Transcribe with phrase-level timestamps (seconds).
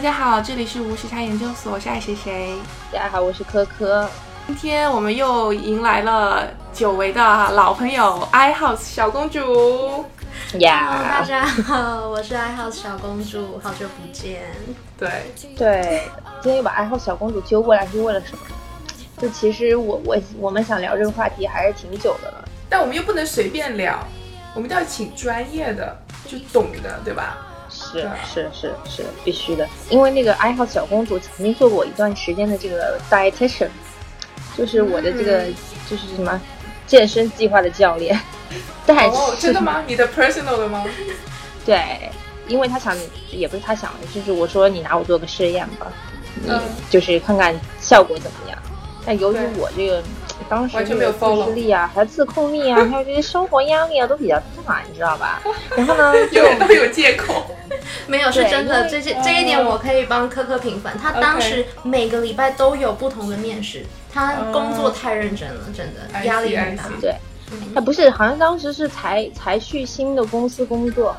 [0.00, 2.56] 家好，这里是无时差研究所，我是爱谁谁。
[2.90, 4.08] 大家好，我是科科。
[4.46, 7.20] 今天我们又迎来了久违的
[7.50, 10.06] 老朋友 iHouse 小公主。
[10.54, 14.40] 呀，大家好，我是 iHouse 小公主，好久不见。
[14.98, 15.10] 对
[15.54, 16.02] 对，
[16.40, 18.42] 今天又把 iHouse 小公主揪过来是为了什么？
[19.18, 23.98] 就其实我我我们想聊这个话题还是挺久的了，但我们又不能随便聊，
[24.54, 25.94] 我们都要请专业的，
[26.26, 27.36] 就懂的，对吧？
[27.90, 33.68] 是是是是必须的，因为那个爱好小公主曾经做过一段时间的这个 dietitian，
[34.56, 35.44] 就是我的这个
[35.88, 36.40] 就是什么
[36.86, 38.18] 健身计划的教练。
[38.86, 39.82] 但哦，真的吗？
[39.86, 40.84] 你的 personal 的吗？
[41.66, 42.10] 对，
[42.48, 42.96] 因为他想，
[43.30, 45.86] 也不是他想的，就是我说你拿我做个试验吧，
[46.42, 46.50] 你
[46.88, 48.58] 就是看看效果怎么样。
[49.04, 50.02] 但由于我这个。
[50.50, 55.40] 当时这个自制力啊，还有自控力啊，还有这些生活压力啊，都比较大，你知道吧？
[55.76, 57.46] 然后呢，永远都有借口。
[58.08, 60.98] 没有是真的，这些这一点我可以帮科科平反。
[60.98, 66.84] 他当时每个礼拜都有不同的面试，他工作太认真了，真的压力很大。
[67.00, 67.14] 对，
[67.72, 71.14] 他不是，好像当时是才才去新的公司工作，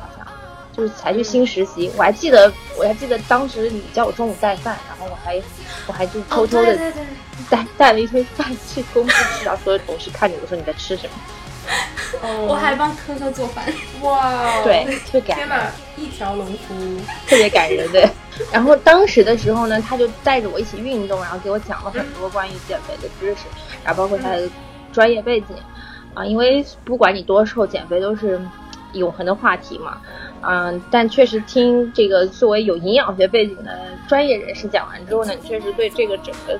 [0.76, 1.90] 就是才去新实习。
[1.96, 5.40] 我还记得，我还记得当时你叫我中午带饭，然后我还
[5.86, 6.92] 我还就偷偷的。
[7.50, 11.12] 带 带了一堆饭去公司吃，然后所有同事看着我说你在吃什么？
[12.46, 13.64] 我还帮科科做饭，
[14.02, 18.08] 哇，对，特别感人，一条龙服务，特别感人，对。
[18.52, 23.42] 然后当时的时候呢，他就带着我一起运动，然后给我讲了很多关于减肥的知识，
[23.84, 24.48] 然后包括他的
[24.92, 25.56] 专业背景
[26.14, 28.40] 啊，因为不管你多瘦，减肥都是
[28.92, 29.98] 永恒的话题嘛，
[30.42, 36.58] 嗯，但确实听这个作为有营养学背景的专业人士讲完之后呢，你确实对这个整个。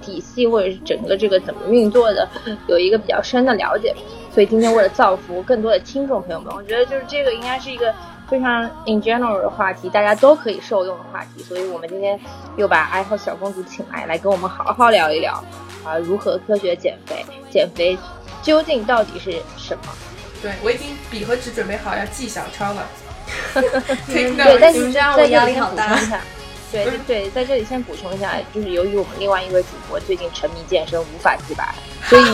[0.00, 2.26] 体系或者是整个这个怎么运作的，
[2.66, 3.94] 有一个比较深的了解。
[4.32, 7.92] 所以今天为了造福更多的听众朋友们，我觉得就是这个应该是一个
[8.26, 11.42] 非常 in general 的话题，大家都可以受用的话题。
[11.42, 12.18] 所以我们今天
[12.56, 15.34] 又把爱好小公主请来，来跟我们好好聊一聊
[15.84, 17.98] 啊，如何科学减肥，减肥
[18.40, 19.92] 究竟到底是什么？
[20.40, 22.86] 对我已经笔和纸准备好要记小抄了。
[24.06, 25.98] 对，但是这样我压力好大。
[26.70, 31.74] 对对，在这里先补充一下，就是由于我们另外一位主播最近沉迷健身，无法自拔，
[32.04, 32.24] 所以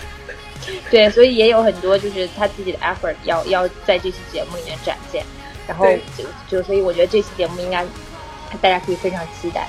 [0.90, 5.22] 对，所以也有很多就是他自己的 effort 要要在这期节目里面展现，
[5.68, 5.86] 然后
[6.16, 7.84] 就就所以我觉得这期节目应该
[8.62, 9.68] 大家可以非常期待。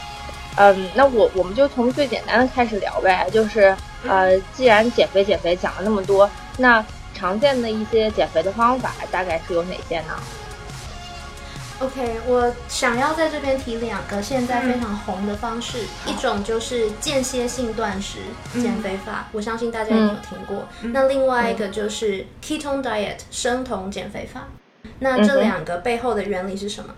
[0.55, 3.75] 嗯，那我我们就从最简单的开始聊呗，就是
[4.07, 6.85] 呃，既然减肥减肥讲了那么多，那
[7.21, 10.19] 常见的一些减肥的方法大概是有哪些呢
[11.79, 15.77] ？OK，我想要在这边提两个现在非常红的方式，
[16.07, 18.17] 一种就是间歇性断食
[18.53, 20.67] 减肥法，我相信大家也有听过。
[20.81, 24.47] 那另外一个就是 Ketone Diet 生酮减肥法。
[24.97, 26.93] 那这两个背后的原理是什么？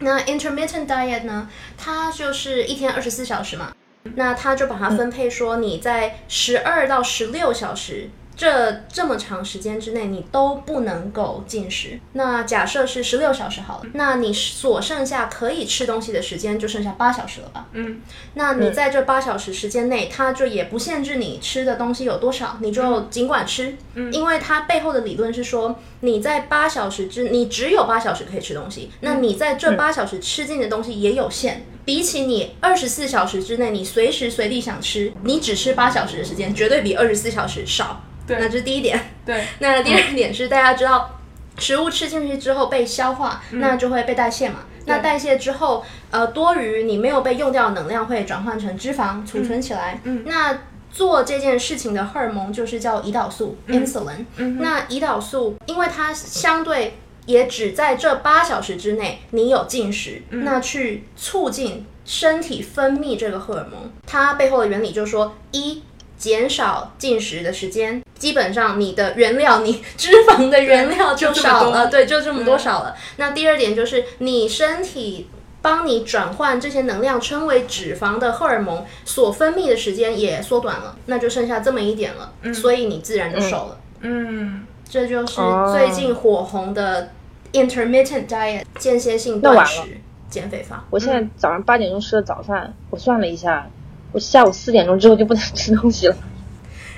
[0.00, 1.48] 那 Intermittent Diet 呢？
[1.78, 3.72] 它就是一天二十四小时嘛，
[4.16, 8.10] 那它就把它分配说你在十二到十六小时。
[8.36, 12.00] 这这么长时间之内，你都不能够进食。
[12.12, 17.66] 那假设是十六小时好了，那你所剩下可以吃东西的时间就剩下八小时了吧？
[17.72, 18.00] 嗯，
[18.34, 23.76] 那你在这八小时时间内，它就也不限制你吃的东西有多少，你就尽管吃。
[23.94, 31.64] 嗯，因为它背后的理论是说，你在八小时之，你只有八小时可以吃东西，那你在这八小时吃进的东西也有限。
[31.84, 38.02] 比起你二十四小时之内，你随时随地想吃，你只吃八小时的时间，绝对比二十四小时少。
[38.28, 38.98] 那这是第一点。
[39.24, 41.18] 对， 那第二点是大家知道，
[41.58, 44.60] 食物吃进去之后被消化，那就会被代谢嘛。
[44.86, 50.00] 那代谢之后，呃，多余你没有被用掉的能量会转换成脂肪储存起来。
[50.04, 50.58] 嗯，那
[50.92, 54.24] 做这件事情的荷尔蒙就是叫胰岛素 （insulin）。
[54.36, 63.90] 嗯，那胰岛素因为它相对也只在这八小时之内你有进食，那去促进身体分泌这个荷尔蒙。
[64.06, 65.82] 它背后的原理就是说一。
[66.16, 72.96] 减少进食的时间，基本上你的原料，你脂肪的原料就少了，对，就这么多少了。
[73.16, 75.28] 那第二点就是你身体
[75.60, 83.78] 帮你转换这些能量称为脂肪的荷尔蒙所分泌的时间也缩短了，那就剩下这么一点了，所以你自然就瘦了。
[84.00, 85.34] 嗯，这就是
[85.70, 87.10] 最近火红的
[87.52, 89.82] intermittent diet 间歇性断食
[90.30, 90.82] 减肥法。
[90.88, 93.68] 我现在早上八点钟吃的早饭，我算了一下。
[94.12, 96.16] 我下午四点钟之后就不能吃东西了，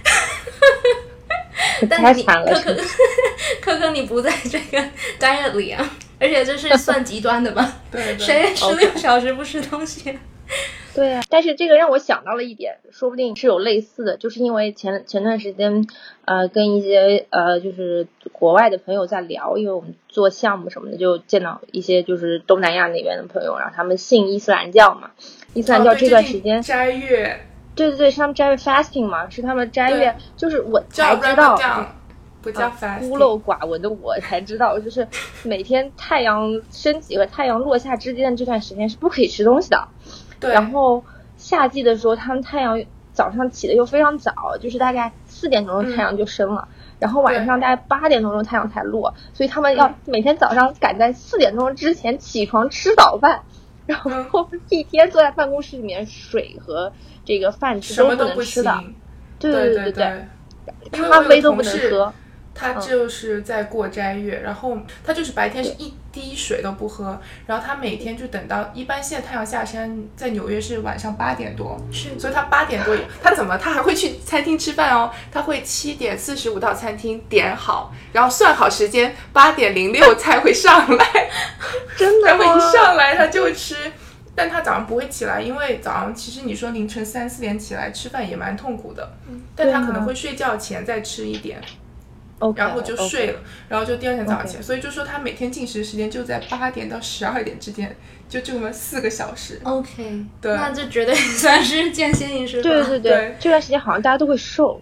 [1.90, 2.60] 太惨了。
[2.60, 2.82] 可可，
[3.60, 4.78] 可可，你不在这个
[5.20, 5.88] diet 里啊？
[6.18, 7.80] 而且这是算极端的吧？
[7.90, 10.18] 对，谁十六小时不吃东西？
[10.94, 15.86] 对啊，但是这个让我想到了一点，说不定是有类似的，就是因为前前段时间，
[16.24, 25.10] 呃，跟一些呃就是国外的朋友在聊，因为我们做项目什么的，就见到一些就是东南亚那边的朋友，然后他们信伊斯兰教嘛，
[25.52, 27.45] 伊斯兰教这段时间、斋月，
[27.76, 31.56] 对对对，是他们斋月 fasting 嘛，是他们斋月，就是我才知道。
[32.42, 35.08] 不叫 fasting，、孤陋寡闻的我才知道，就是
[35.42, 39.88] 每天太阳升起和太阳落下之间的这段时间是不可以吃东西的。
[40.38, 41.02] 对，然后
[41.36, 46.68] 夏季的时候，他们太阳早上起的又非常早，就是大概四点钟太阳就升了，
[47.00, 53.42] 然后晚上大概八点多钟太阳才落，所以他们要每天早上赶在四点钟之前起床吃早饭，
[53.86, 56.92] 然后一天坐在办公室里面，水和
[57.24, 58.84] 这个饭什么都能吃的，
[59.38, 59.52] 对。
[59.52, 60.26] 对对对对，
[60.90, 62.12] 咖啡都不能喝。
[62.54, 75.12] 他就是在过斋月，然后他就是白天是一滴水都不喝，然后他每天就等到一般现在太阳下山，在纽约是晚上八点多，是所以他八点多他怎么他还会去餐厅吃饭哦？
[75.30, 81.30] 他会七点四十五到餐厅点好，然后算好时间，八点零六才会上来，
[81.98, 82.72] 真的然后一？
[82.72, 83.76] 上来他就吃。
[84.38, 89.16] 但他早上不会起来，因为早上其实你说凌晨三四点起来吃饭也蛮痛苦的，
[89.54, 91.58] 但他可能会睡觉前再吃一点，
[92.54, 97.96] 然后就睡了，然后就第二天早上起来，所以就说他每天进食时间就在八点到十二点之间，
[98.28, 99.60] 就这么四个小时。
[99.64, 102.68] OK，对那就绝对算是间歇饮食法。
[102.68, 104.80] 对对对这段时间好像大家都会瘦。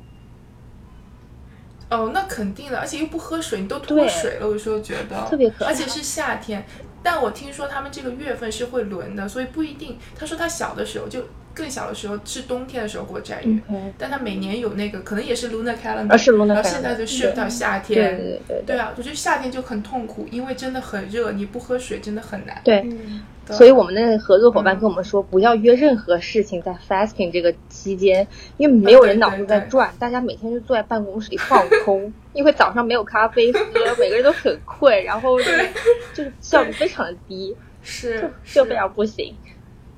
[1.90, 6.66] 哦，那肯定的，而且又不喝水，你都脱水了，我有时候觉得特别可怕而且是夏天。
[7.04, 9.96] 但我听说他们这个月份是会轮的，所以不一定。
[10.18, 11.20] 他说他小的时候就
[11.52, 13.60] 更小的时候是冬天的时候过斋月
[13.96, 18.16] 但他每年有那个可能也是 lunar calendar，啊是 lunar 然后现在就 shift 到夏对天。
[18.16, 22.60] 对对对啊，我觉得夏天就很痛苦，因为真的很热，你不喝水真的很难。
[22.64, 23.20] 对，嗯，对
[23.52, 28.26] 所以我们的合作伙伴嗯跟我们说，不要约任何事情在 fasting 这个期间，
[28.56, 33.58] 因为没有人脑子在转，大家每天就坐在办公室里放空， 因为早上没有咖啡喝，
[33.98, 35.68] 每个人都很困，然后就是
[36.14, 39.34] 就是效率非常的低，是就是非常不行。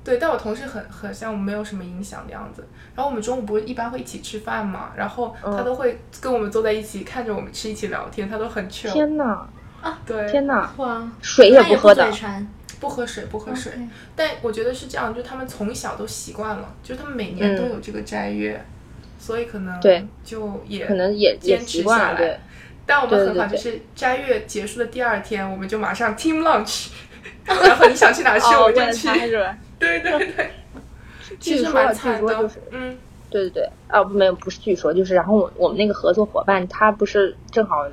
[0.03, 2.65] 对，但我同事很很像我们没有什么影响的样子。
[2.95, 8.91] 然后我们中午不是一般会一起吃饭嘛，然后他嗯都会跟我们坐在一起，看着我们吃，一起聊天，他都很 chill。
[8.93, 9.45] 天呐，
[10.05, 12.09] 对，天呐，哇，水也不喝的。
[12.79, 13.71] 不喝水，不喝水。
[14.15, 18.63] 但我觉得是这样，就他们从小都习惯了，就他们每年都有这个斋月，
[19.19, 22.39] 所以可能嗯对就也可能也也坚持下来对。
[22.85, 26.87] 但我们很好，就是斋月结束的第二天，我们就马上 team lunch，
[27.45, 29.07] 然后你想去哪去哦，我就去。
[29.79, 30.51] 对对对，
[31.39, 32.35] 其实蛮惨的。
[32.35, 32.97] 就是嗯，
[33.29, 37.85] 对对对，啊，没有，不是据说，就是然后我我们那个合作伙伴他不是正好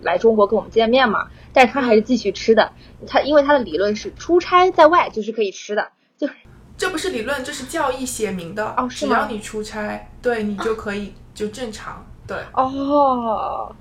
[0.00, 2.72] 来中国跟我们见面嘛，但是他还是继续吃的。
[3.06, 6.28] 他因为他的理论是出差在外就是可以吃的，就
[6.76, 8.74] 这不是理论，这是教义写明的。
[8.76, 12.04] 哦只要你出差，对你就可以就正常。
[12.26, 13.74] 对哦，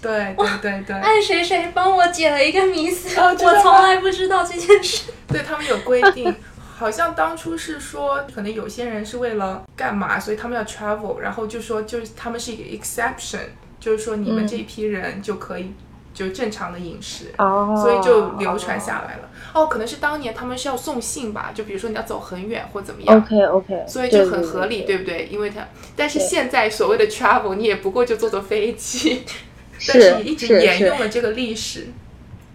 [0.00, 5.12] 对对对对，爱谁谁帮我解了一个迷思，哦我从来不知道这件事。
[5.28, 6.34] 对他们有规定。
[6.82, 13.38] 好像当初是说，可能有些人是为了干嘛，所以他们要 travel，然后就说就是他们是一个 exception，
[13.78, 15.72] 就是说你们嗯这一批人就可以
[16.12, 17.26] 就正常的饮食。
[17.38, 19.30] 哦，所以就流传下来了。
[19.54, 23.16] 哦，可能是当年他们是要送信吧，就比如说你要走很远或怎么样。
[23.16, 25.28] OK OK，所以就很合理，对不对？
[25.30, 29.22] 因为他，但是现在所谓的 travel，你也不过就坐坐飞机，
[29.86, 31.86] 但是是一直沿用了这个历史。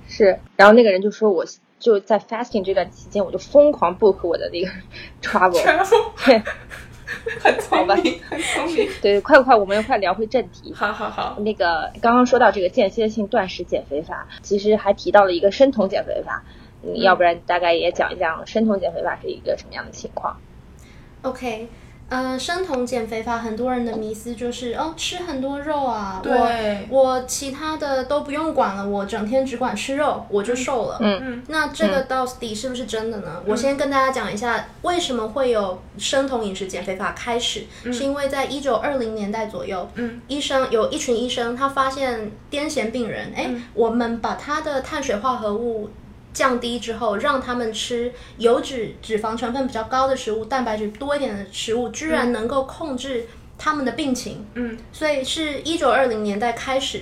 [0.10, 1.46] 是，然后那个人就说我
[1.80, 4.70] 就在 fasting 这段期间，我就疯狂 book 我的那个
[6.26, 6.42] 对
[7.40, 8.90] 很聪明，很聪明。
[9.02, 10.74] 对，快快，我们快聊回正题。
[10.74, 16.44] 好好好，那个刚刚说到这个间歇性断食减肥法，其实还提到了一个生酮减肥法。
[16.82, 20.38] 你要不然大概也讲一讲生酮减肥法是一个什么样的情况
[21.22, 21.68] ？OK，
[22.10, 30.98] 呃，生酮减肥法很多人的迷思就是哦，吃很多肉啊，对我我其他的都不用管了，我整天只管吃肉，我就瘦了。
[31.02, 33.44] 嗯嗯那这个到底是不是真的呢？
[33.46, 45.90] 我先跟大家讲一下，为什么会有生酮饮食减肥法开始，是因为在一九二零年代左右，嗯，医生有一群医生，他发现癫痫病人，哎、我们把他的碳水化合物。
[46.38, 53.26] 降低之后，让他们吃油脂、脂肪成分比较高的食物，蛋白质多一点的食物，居然能够控制
[53.58, 54.46] 他们的病情。
[54.54, 57.02] 嗯，所以是一九二零年代开始，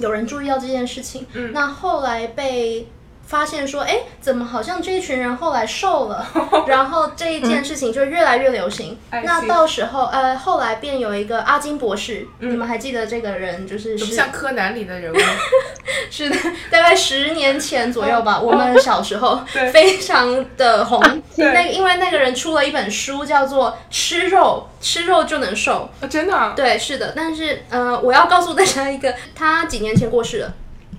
[0.00, 1.24] 有人注意到这件事情。
[1.34, 2.88] 嗯那后来被
[3.26, 6.26] 发现说，哎，怎么好像这一群人后来瘦了，
[6.68, 8.98] 然后这一件事情就越来越流行。
[9.10, 15.16] 那到时候，呃，后来便有一个阿金博士，你们还记得这个人就是是像柯南里的人物？
[16.10, 16.36] 是的，
[16.70, 21.00] 大概十年前左右吧，我们小时候 对非常的红。
[21.36, 25.88] 那个因为那个人出了一本书，叫做《吃肉吃肉就能瘦》。
[26.04, 26.52] 哦，真的啊？
[26.54, 30.52] 对，是的，但是呃，我要告诉大家一个，他几年前过世了。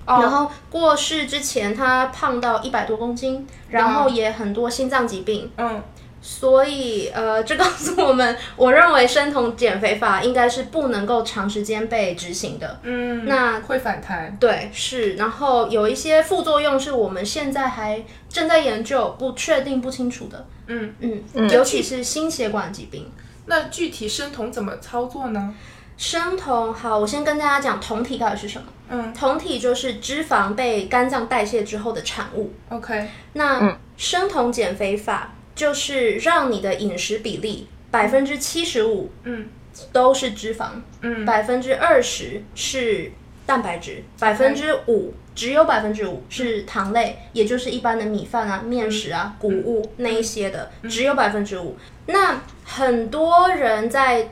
[0.06, 5.82] 然哦，后过世之前，他胖到一百多公斤，然后也很多心脏疾病，嗯，
[6.22, 12.78] 所以呃，这告诉我们，我认为生酮减肥法应该是不能够长时间被执行的。
[12.82, 14.36] 嗯，那会反弹。
[14.38, 20.46] 对，是，然后有一些副作用是我们现在还正在研究、不确定、不清楚的。
[20.68, 23.10] 嗯嗯，尤其是心血管疾病。
[23.48, 25.54] 那具体生酮怎么操作呢？
[25.96, 28.66] 生酮，好，我先跟大家讲酮体到底是什么。
[28.90, 29.12] 嗯。
[29.14, 32.52] 酮体就是脂肪被肝脏代谢之后的产物。
[32.68, 39.48] ，OK，那生酮减肥法就是让你的饮食比例百分之七十五嗯。
[39.92, 40.68] 都是脂肪，
[41.02, 41.24] 嗯。
[41.26, 43.12] 百分之二十是
[43.44, 51.76] 蛋白质，百分之五只有百分之五是糖类，也就是一般的米饭啊、面食啊、谷物那一些的，只有百分之五。
[52.06, 54.30] 那很多人在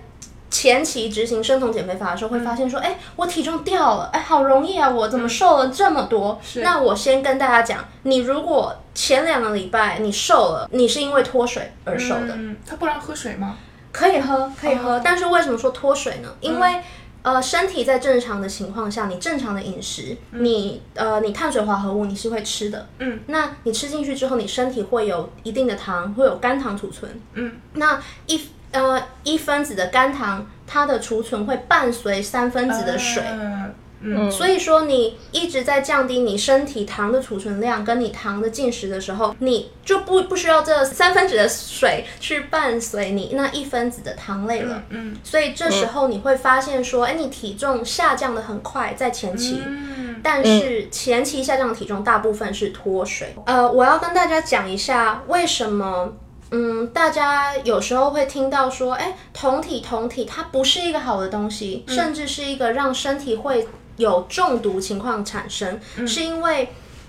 [0.55, 6.41] 前期执行生酮减肥法的时候，会发现说，哎、我体重掉了，哎，好容易啊，我怎么瘦了这么多？
[6.63, 13.57] 那我先跟大家讲，你如果前两个礼拜你瘦了，你是因为脱水而瘦的，嗯，他不让喝水吗？
[13.91, 14.93] 可以喝，可以喝。
[14.93, 15.01] 哦。
[15.05, 16.33] 但是为什么说脱水呢？
[16.41, 16.77] 因为、
[17.23, 28.41] 呃，身体在正常的情况下，你正常的饮食，你呃，你碳水化合物你是会吃的，嗯，那你吃进去之后，你身体会有一定的糖，会有肝糖储存，嗯，那一
[28.75, 33.23] 呃一分子的肝糖，它的储存会伴随三分子的水。
[33.27, 33.75] 嗯
[34.07, 44.83] 嗯所以说，你一直在降低你身体糖的储存量，跟你糖的进食的时候，你就不不需要这三分子的水去伴随你那一分子的糖类了。
[44.91, 49.63] 嗯所以这时候你会发现说，哎、你体重下降的很快，在前期。
[49.65, 53.35] 嗯但是前期下降的体重大部分是脱水。
[53.47, 56.13] 呃，我要跟大家讲一下为什么。
[56.55, 66.69] 嗯，大家有时候会听到说，哎，酮体酮体它不是一个好的东西，甚至是一个让身体会有中毒情况产生，是因为。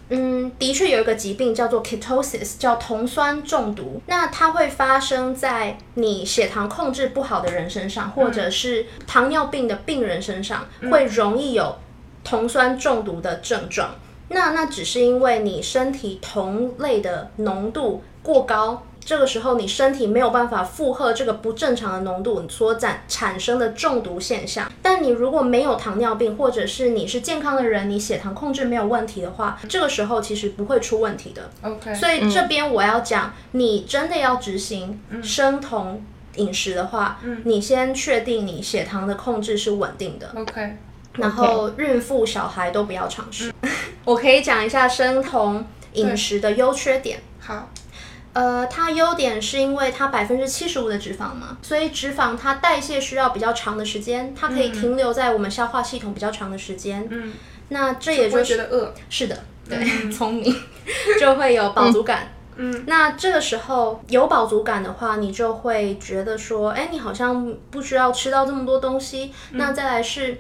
[0.10, 4.00] 嗯，的确有一个疾病叫做 ketosis，叫酮酸中毒。
[4.06, 11.76] 那它会发生在你血糖控制不好的人身上，或者是糖尿病的病人身上，会容易有
[12.24, 13.96] 酮酸中毒的症状。
[14.30, 24.70] 那那只是因为你身体酮类的浓度过高，这个时候你身体没有办法负荷这个不正常的浓度所产产生的中毒现象。
[24.82, 31.52] 但你如果没有糖尿病，或者是你是健康的人，你血糖控制没有问题的话，这个时候其实不会出问题的。
[31.62, 36.04] ，OK，所以这边我要讲，你真的要执行生酮
[36.38, 40.32] 饮食的话，你先确定你血糖的控制是稳定的。
[40.36, 40.78] OK，
[41.14, 43.54] 然后孕妇、小孩都不要尝试。
[44.04, 47.20] 我可以讲一下生酮饮食的优缺点。
[47.40, 47.70] 好，
[48.36, 57.08] 呃，它优点是因为它百分之七十五的脂肪嘛，所以脂肪它代谢需要比较长的时间，它可以停留在我们消化系统比较长的时间。
[57.10, 57.32] 嗯，
[57.70, 59.40] 那这也就是觉得饿，是的，
[59.70, 59.78] 对，
[60.12, 60.54] 聪明
[61.18, 62.30] 就会有饱足感。
[62.58, 69.32] 嗯，那这个时候有饱足感的话，你就会觉得说，哎，你好像不需要吃到这么多东西。
[69.52, 70.38] 那再来是，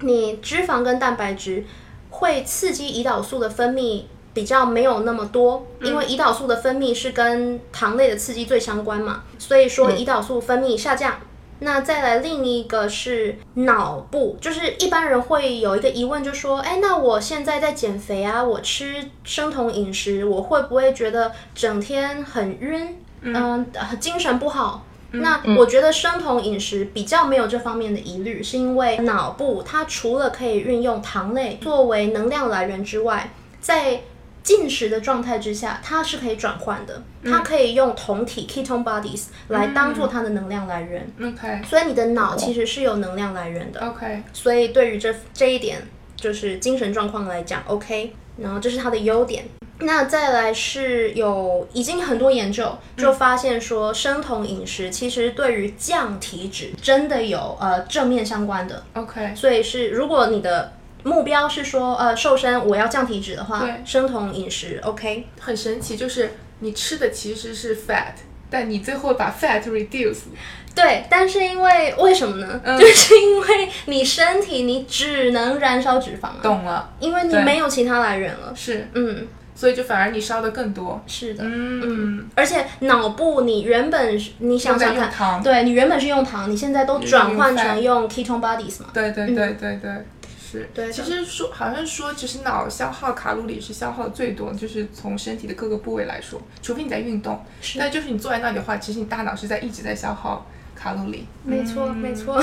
[0.00, 1.64] 你脂肪跟蛋白质
[2.10, 11.14] 会刺激胰岛素的分泌比较没有那么多，因为胰岛素的分泌是跟糖类的刺激最相关嘛，所以说胰岛素分泌下降。
[11.62, 18.94] 那再来另一个是脑部，就是一般人会有一个疑问，就说，哎，那我现在在减肥啊，我吃
[19.24, 24.86] 生酮饮食，我会不会觉得整天很晕，嗯、呃精神不好？
[25.12, 34.00] 那我觉得生酮饮食比较没有这方面的疑虑，是因为脑部它除了可以运用糖类作为能量来源之外，在
[34.42, 41.06] 进食的状态之下，它是可以转换的，它可以用酮体 ketone bodies 来当做它的能量来源。
[41.20, 43.80] OK 所以你的脑其实是有能量来源的。
[43.86, 45.82] OK，所以对于这这一点，
[46.16, 49.44] 就是精神状况来讲，OK，然后这是它的优点。
[49.82, 58.84] 那再来是有已经很多研究就发现说，生酮饮食其实对于降体脂真的有呃正面相关的。
[58.92, 60.72] OK，所以是如果你的
[61.04, 65.26] 目标是说呃瘦身，我要降体脂的话，生酮饮食 OK。
[65.40, 68.14] 很神奇，就是你吃的其实是 fat，
[68.48, 70.18] 但你最后把 fat reduce。
[70.72, 72.60] 对，但是因为为什么呢？
[72.64, 78.52] 嗯就是因为你身体你只能燃烧脂肪啊，懂了，因为你没有其他来源了。
[78.54, 81.02] 是，嗯，所以就反而你烧的更多。
[81.08, 81.42] 是的。
[81.44, 88.90] 嗯，而且脑部你原本是你想想看，对你原本是用糖，你现在都转换成用 ketone bodies 嘛。
[88.94, 89.90] 对对对对对，
[90.50, 97.44] 是，对其实说好像说，其实脑消耗卡路里是消耗最多，就是从身体的各个部位来说，除非你在运动，
[97.78, 101.26] 但就是你坐在那里的话，其实你大脑是在一直在消耗卡路里。
[101.44, 102.42] 没错，没错。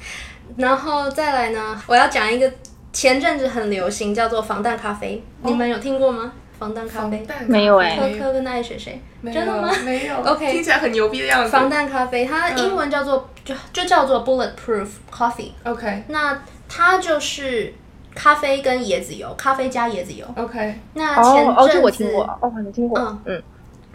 [0.56, 2.52] 然后再来呢，我要讲一个
[2.92, 6.32] 前阵子很流行，叫做防弹咖啡，你们有听过吗？
[6.58, 9.36] 防弹咖啡，没有哎科科跟爱谁谁，没有。
[9.36, 9.70] 真的吗？
[9.84, 10.16] 没有。
[10.22, 11.50] OK 听起来很牛逼的样子。
[11.50, 15.50] 防弹咖啡，它英文叫做就就叫做 bulletproof coffee。
[15.64, 16.42] OK 那
[16.76, 17.72] 它就是
[18.14, 20.26] 咖啡跟椰子油，咖啡加椰子油。
[20.36, 23.42] OK，那前哦哦，这阵子我听过，哦，你听过，嗯嗯，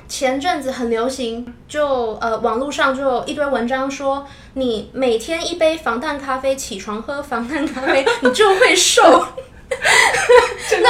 [0.07, 9.25] 前阵子很流行，就呃网络上就有一堆文章说，你每天一杯防弹咖啡，起床喝防弹咖啡，你就会瘦。
[10.69, 10.89] 真的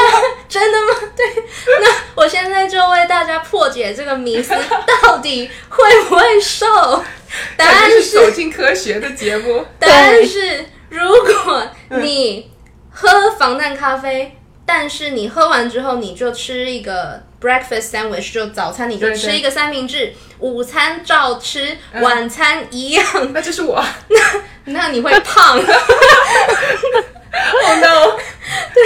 [0.50, 0.88] 真的吗？
[1.16, 1.24] 对，
[1.82, 4.56] 那我现在就为大家破解这个迷思，
[5.04, 6.66] 到底会不会瘦？
[7.56, 9.64] 答案是是走进科学的节目。
[9.78, 11.00] 答案是，如
[11.46, 11.66] 果
[12.02, 12.52] 你
[12.92, 23.82] 喝防弹咖啡，但是你喝完之后你就吃一个 breakfast sandwich，就早餐你就吃一个三明治，午餐照吃，晚餐一样，那就是我。
[24.10, 24.20] 那
[24.66, 25.58] 那你会胖。
[27.34, 28.18] Oh no！
[28.76, 28.84] 对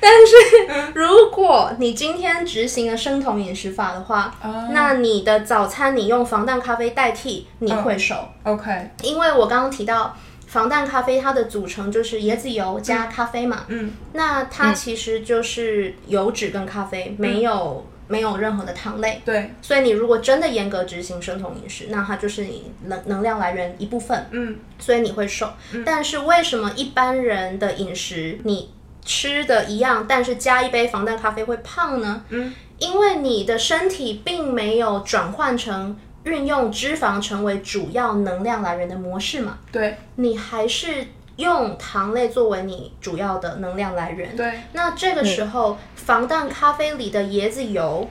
[0.00, 8.16] 但是如果你今天执行了生酮饮食法的话，哦那你的早餐你用防弹咖啡代替，你会瘦。
[8.42, 10.14] OK，因为我刚刚提到
[10.54, 19.20] 防弹咖啡，它的组成就是椰子油加咖啡嘛，嗯，那它其实就是油脂跟咖啡，没有没有任何的糖类。
[19.24, 25.50] 对，所以你如果真的严格执行生酮饮食，那它就是你能能量来源一部分，嗯，所以你会瘦。
[25.84, 28.70] 但是为什么一般人的饮食你
[29.04, 32.22] 吃的一样，但是加一杯防弹咖啡会胖呢？
[32.28, 44.34] 嗯，因为你的身体并没有转换成运用脂肪成为主要能量来源的模式嘛，对，你还是用糖类作为你主要的能量来源。
[44.34, 48.08] 对，那这个时候，防弹咖啡里的椰子油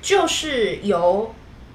[0.00, 1.34] 就是油，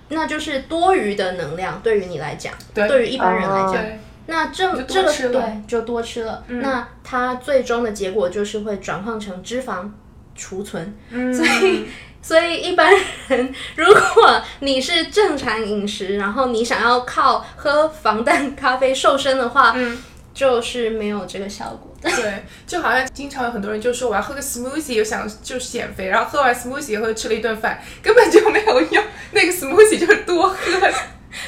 [0.09, 2.87] 那就是多余的能量，对于你来讲，对。
[2.87, 6.43] 对于一般人来讲，对，那这这个对就多吃了。
[6.47, 9.89] 那它最终的结果就是会转换成脂肪
[10.35, 11.85] 储存，嗯，所以。
[12.21, 12.93] 所以一般
[13.27, 20.01] 人，如果你是正常饮食，然后你想要靠喝防弹咖啡瘦身的话，嗯，
[20.33, 21.91] 就是没有这个效果。
[22.01, 22.09] 的。
[22.15, 30.55] 对，就好像经常有很多人就说我要喝个 smoothie，又想就是减肥，然后喝完 smoothie 以后吃了一顿饭，根本就没有用，那个 smoothie 就是多喝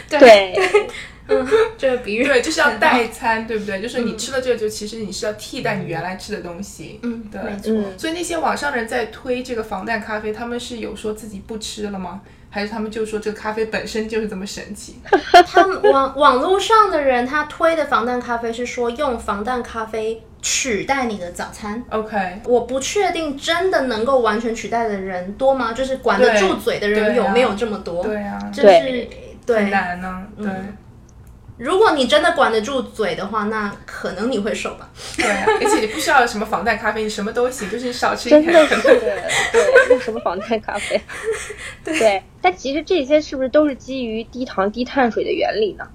[0.08, 0.88] 对，对，
[1.28, 3.82] 嗯， 这个比喻对，就是要代餐，对不对？
[3.82, 7.72] 就是你吃了这个，就其实你是要替代你原来吃的东西，嗯，对没错。
[7.72, 12.22] 嗯，所以那些网上人在推这个防弹咖啡，他们是有说自己不吃了吗？
[12.50, 14.98] 还是他们就说这个咖啡本身就是这么神奇？
[15.48, 21.84] 他们网网络上的人，他推的防弹咖啡是说用防弹咖啡取代你的早餐。
[21.90, 25.74] OK，我不确定真的能够完全取代的人多吗？
[25.74, 28.04] 就是管得住嘴的人有没有这么多？
[28.04, 29.70] 对啊，就是对很对。
[29.72, 30.46] 难呢、对。
[31.58, 34.90] 如果你真的管得住嘴的话，那可能你会瘦吧。
[35.16, 41.02] 对啊，而且你不需要什么防弹咖啡，你什么都行，就是少吃一真的对，用什么防弹咖啡？
[41.84, 45.88] 对，但其实这些是不是都是基于低糖低碳水的原理呢？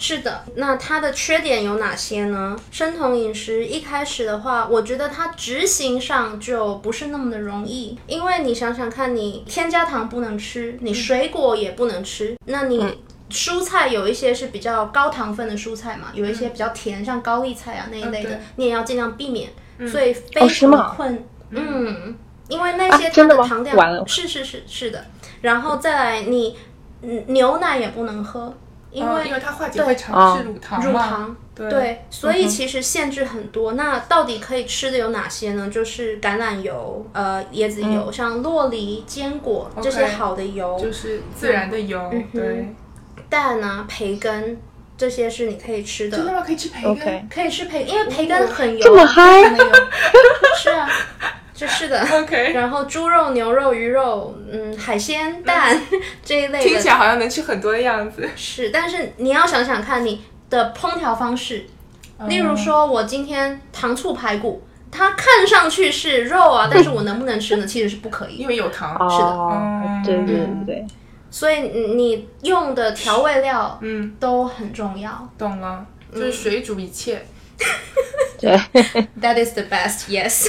[0.00, 2.56] 是的，那它的缺点有哪些呢？
[2.70, 12.98] 生酮饮食一开始的话，我觉得它执行上就不是那么的容易，因为你想想看，你添加糖不能吃，你水果也不能吃，那你
[13.30, 19.50] 蔬菜有一些是比较高糖分的蔬菜嘛，有一些比较甜，像高丽菜啊那一类的，嗯你也要尽量避免，
[19.90, 22.16] 所以非常困，嗯，
[22.48, 25.04] 因为那些它的糖量、是是是是的，
[25.42, 26.56] 然后再来你
[27.02, 28.54] 嗯牛奶也不能喝，
[28.90, 30.84] 因为、嗯因为它化解会哦常吃乳糖。
[30.84, 31.70] 乳糖，对。
[31.70, 33.72] 对，所以其实限制很多。
[33.72, 35.68] 那到底可以吃的有哪些呢？
[35.68, 42.74] 就是橄榄油、呃椰子油，像洛梨、坚果这些好的油，就是自然的油，嗯对。
[43.28, 44.60] 蛋啊、培根
[44.96, 46.16] 这些是你可以吃的。
[46.16, 46.42] 真的吗？
[46.44, 49.42] 可以吃培根 OK 可以吃培，因为培根很油，这么嗨
[50.60, 50.88] 是啊，
[51.54, 52.04] 就是的。
[52.12, 55.80] OK，然后猪肉、牛肉、鱼肉，嗯，海鲜、蛋
[56.24, 58.28] 这一类的听起来好像能吃很多的样子。
[58.34, 61.66] 是，但是你要想想看你的烹调方式，
[62.26, 67.66] 例如说我今天糖醋排骨，它看上去是肉啊，但是我能不能吃呢？
[67.66, 68.48] 其实是不可以因。
[68.48, 68.94] 为有糖。
[69.08, 70.86] 是的哦对对对，
[71.30, 75.28] 所以你你用的调味料嗯，都很重要。
[75.36, 77.24] 懂了，就是水煮一切。
[78.40, 78.52] 对，
[79.20, 80.06] That is the best.
[80.08, 80.48] Yes，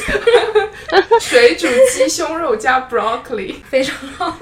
[1.19, 4.37] 水煮鸡胸肉加 broccoli，非常好。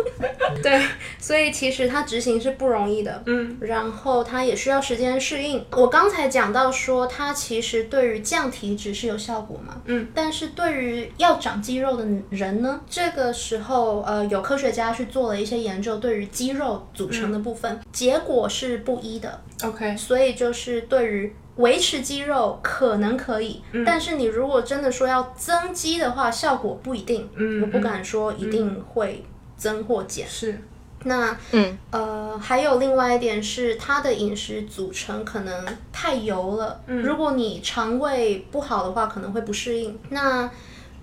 [0.62, 0.84] 对，
[1.18, 3.24] 所以其实它执行是不容易的。
[3.26, 5.66] 嗯，然后它也需要时间适应。
[5.72, 9.82] 我刚才讲到说，它其实对于降体脂是有效果嘛。
[9.86, 19.42] 嗯，但是对于要长肌肉的人呢，这个时候呃，有科学家去做了一些研究，对于肌肉组成的部分，结果是不一的。
[19.64, 27.28] OK，所以就是对于维持肌肉可能可以，但是你如果真的说要增肌的话，效果不一定。
[27.36, 29.24] 嗯我不敢说一定会
[29.56, 30.28] 增或减。
[30.28, 30.60] 是，
[31.04, 36.80] 那嗯呃，还有另外一点是，它的饮食组成可能太油了。
[36.88, 39.98] 嗯如果你肠胃不好的话，可能会不适应。
[40.10, 40.50] 那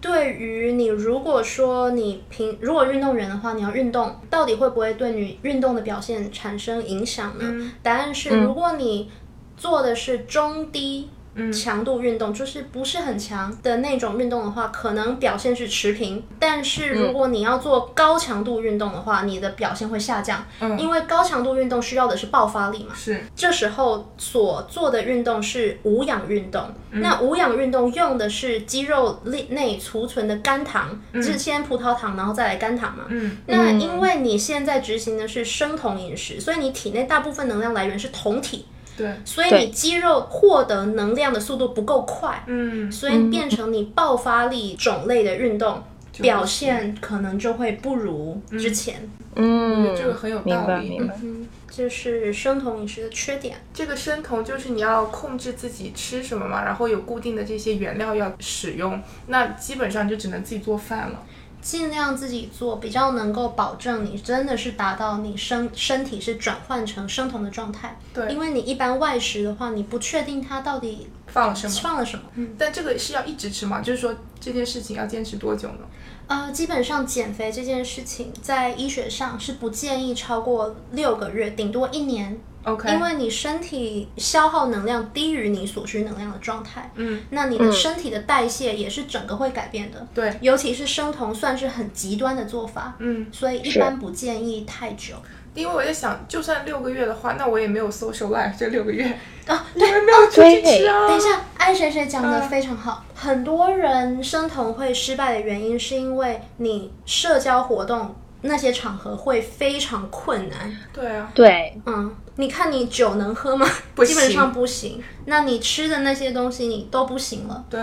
[0.01, 7.45] 对于你，如果说你平如果运动员的话，你要运动，到底会不会对你运动的表现产生影响呢？
[7.45, 9.11] 嗯答案是，如果你
[9.57, 11.09] 做的是中低。
[11.53, 16.23] 强度运动就是不是很强的那种运动的话，可能表现是持平。
[16.39, 22.95] 但是如果你要做高强度运动的话，你的表现会下降，嗯因为高强度运动需要的是爆发力嘛。
[22.95, 33.07] 是，这时候所做的运动是无氧运动，嗯那无氧运动用的是肌肉内内储存的肝糖，是先葡萄糖，然后再来肝糖嘛。
[33.09, 45.83] 嗯那因为你现在执行的是生酮饮食，所以你体内大部分能量来源是酮体，对，所以你肌肉获得能量的速度不够快，嗯，所以变成你爆发力种类的运动。
[46.21, 50.67] 表现可能就会不如之前，嗯，这个很有道理。
[50.69, 51.15] 白明白。
[51.21, 53.57] 嗯，这是生酮饮食的缺点。
[53.73, 61.21] 这个生酮就是你要控制自己吃什么嘛，然后有固定的这些原料要使用，那基本上就只能自己做饭了。
[61.65, 67.99] 尽量自己做，比较能够保证你真的是达到你身身体是转换成生酮的状态。
[68.13, 71.75] 对因为你一般外食的话，你不确定它到底放了什么？
[71.83, 72.23] 放了什么。
[72.35, 73.81] 嗯，但这个是要一直吃吗？
[73.81, 75.79] 就是说这件事情要坚持多久呢？
[76.27, 82.39] 呃，基本上减肥这件事情在医学上是不建议超过六个月，顶多一年。
[82.65, 90.07] OK，因为你身体消耗能量低于你所需能量的状态，嗯，那你的身体的代谢也是整个会改变的。
[90.15, 95.15] 对，尤其是生酮算是很极端的做法，嗯，所以一般不建议太久。
[95.55, 99.05] 因为我在想，就算六个月的话，那我也没有 social life 这六个月，
[99.47, 101.07] 啊，我也没有出去吃啊。
[101.07, 103.05] 等一下，爱谁谁讲的嗯非常好。
[103.15, 110.77] 很多人生酮会失败的原因，是因为你社交活动那些场合会非常困难。
[110.93, 113.67] 对啊，对，嗯，你看你酒能喝吗？
[113.95, 115.03] 不基本上不行。
[115.27, 117.65] 那你吃的那些东西你都不行了。
[117.71, 117.81] 对，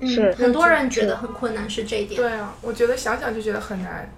[0.00, 2.20] 嗯是很多人觉得很困难是这一点。
[2.20, 4.10] 对啊，我觉得想想就觉得很难。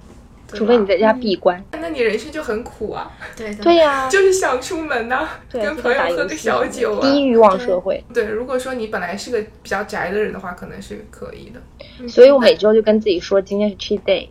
[0.52, 1.60] 除非你在家闭关。
[1.72, 3.64] 那你人生就很苦啊，对的。
[3.64, 7.00] 对呀，就是想出门呐、对，跟朋友喝个小酒啊。
[7.00, 8.02] 低欲望社会。
[8.14, 12.08] 对，如果说你本来是个比较宅的人的话，可能是可以的。
[12.08, 14.28] 所以我每周就跟自己说，今天是 cheat day，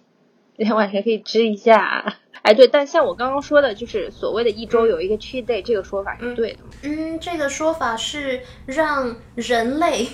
[0.56, 2.16] 今天晚上可以吃一下。
[2.44, 6.58] 哎，对，但像我刚刚说的，就是所谓的一周有一个 cheat day，这个说法是对的。
[6.82, 10.06] 嗯，这个说法是让人类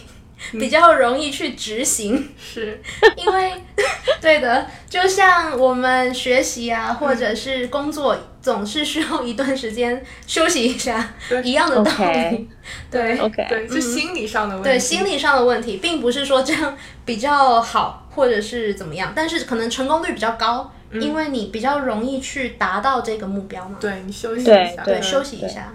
[0.53, 2.31] 比较容易去执行。
[2.39, 2.81] 是，
[3.19, 3.53] 因为，
[4.21, 11.13] 对的，就像我们学习啊，或者是工作，总是需要一段时间休息一下，
[11.43, 12.49] 一样的道理。
[12.89, 14.71] 对 OK，对，是心理上的问题。
[14.71, 23.77] 对，心理上的问题，并不是说这样比较好，或者是怎么样，但是可能成功率比较高，因为你比较容易去达到这个目标嘛。
[23.81, 24.45] 对你休息一
[24.77, 25.73] 下，对对休息一下。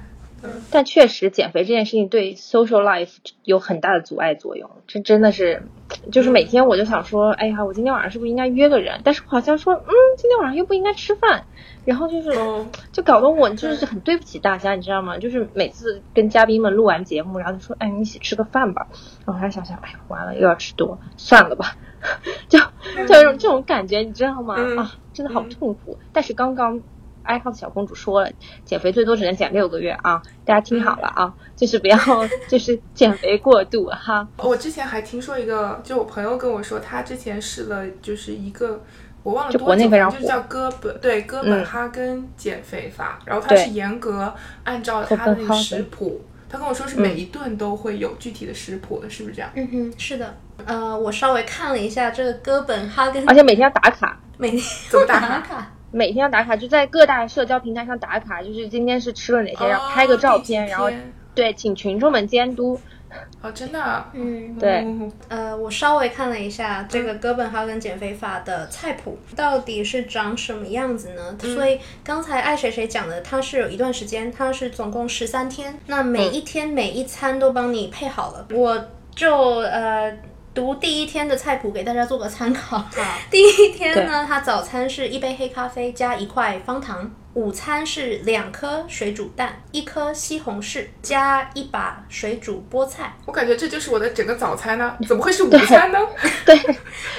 [0.70, 4.70] 但确实，减肥这件事情对 social life 有很大的阻碍作用。
[4.86, 5.64] 这真的是，
[6.12, 9.02] 就是每天我就想说，哎呀，我今天晚上是不是应该约个人？
[9.04, 11.46] 但是我好像说，嗯，今天晚上又不应该吃饭。
[11.84, 15.18] 然后就是，哦就搞得我就是很对不起大家，你知道吗？
[15.20, 18.88] 就是每次跟嘉宾们录完节目，然后就说，哎，你一起吃个饭吧。
[19.26, 21.76] 然后我还想想，哎，完了又要吃多，算了吧。
[22.50, 22.60] 就
[23.08, 24.56] 就这种感觉，你知道吗？
[24.58, 25.98] 嗯啊，真的好痛苦。
[26.12, 26.82] 但是刚刚。
[27.26, 28.32] 爱好的小公主说了，
[28.64, 30.22] 减肥最多只能减六个月啊！
[30.46, 31.98] 大家听好了啊，就是不要
[32.48, 34.28] 就是减肥过度哈。
[34.38, 38.84] 我之前还听说一个，就我朋友跟我说，他之前试了就是一个。
[39.24, 44.32] 我忘了多久了，国内非常就是叫哥本对哥本哈根减肥法，然后他是严格
[44.64, 49.50] 按照他的那个食谱，他跟我说是每一顿都会有具体的食谱的，是不是这样？
[49.56, 50.38] 嗯哼，是的。
[50.64, 54.62] 呃，我稍微看了一下这个哥本哈根，而且每天要打卡，每天
[54.92, 55.72] 怎么打卡 打卡？
[55.96, 60.92] 每天要打卡，就在各大社交平台上打卡，就是今天是吃了哪些，然后拍个照片，然后
[61.34, 62.78] 对，请群众们监督。
[63.42, 71.38] 哦，真的、啊，嗯，对嗯呃，我稍微看了一下这个哥本哈根减肥法的菜谱，到底是长什么样子呢？
[71.40, 80.14] 所以刚才爱谁谁讲的，它是有一段时间，它是总共十三天，那每一天每一餐都帮你配好了，我就呃。
[80.56, 82.82] 读第一天的菜谱给大家做个参考。
[83.30, 93.14] 第一天呢，它早餐是一杯黑咖啡加一块方糖，午餐是两颗水煮蛋，一颗西红柿加一把水煮菠菜。
[93.26, 96.00] 我感觉这就是我的整个早餐呢、 怎么会是午餐呢？
[96.46, 96.58] 对，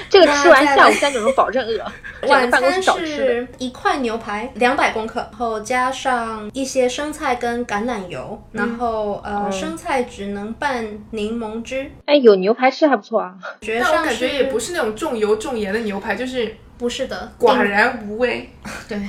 [0.09, 1.79] 这个吃完下午三点钟保证饿。
[2.27, 2.81] 晚餐。
[2.97, 11.91] 是一块牛排，两百公克，然后加上一些生菜跟橄榄油，然后呃，生菜只能拌柠檬汁。
[12.05, 13.35] 哎，有牛排吃还不错啊。
[13.61, 18.49] 觉但我感觉也不是那种重油重盐的牛排，就是不是的，寡然无味。
[18.89, 18.99] 对。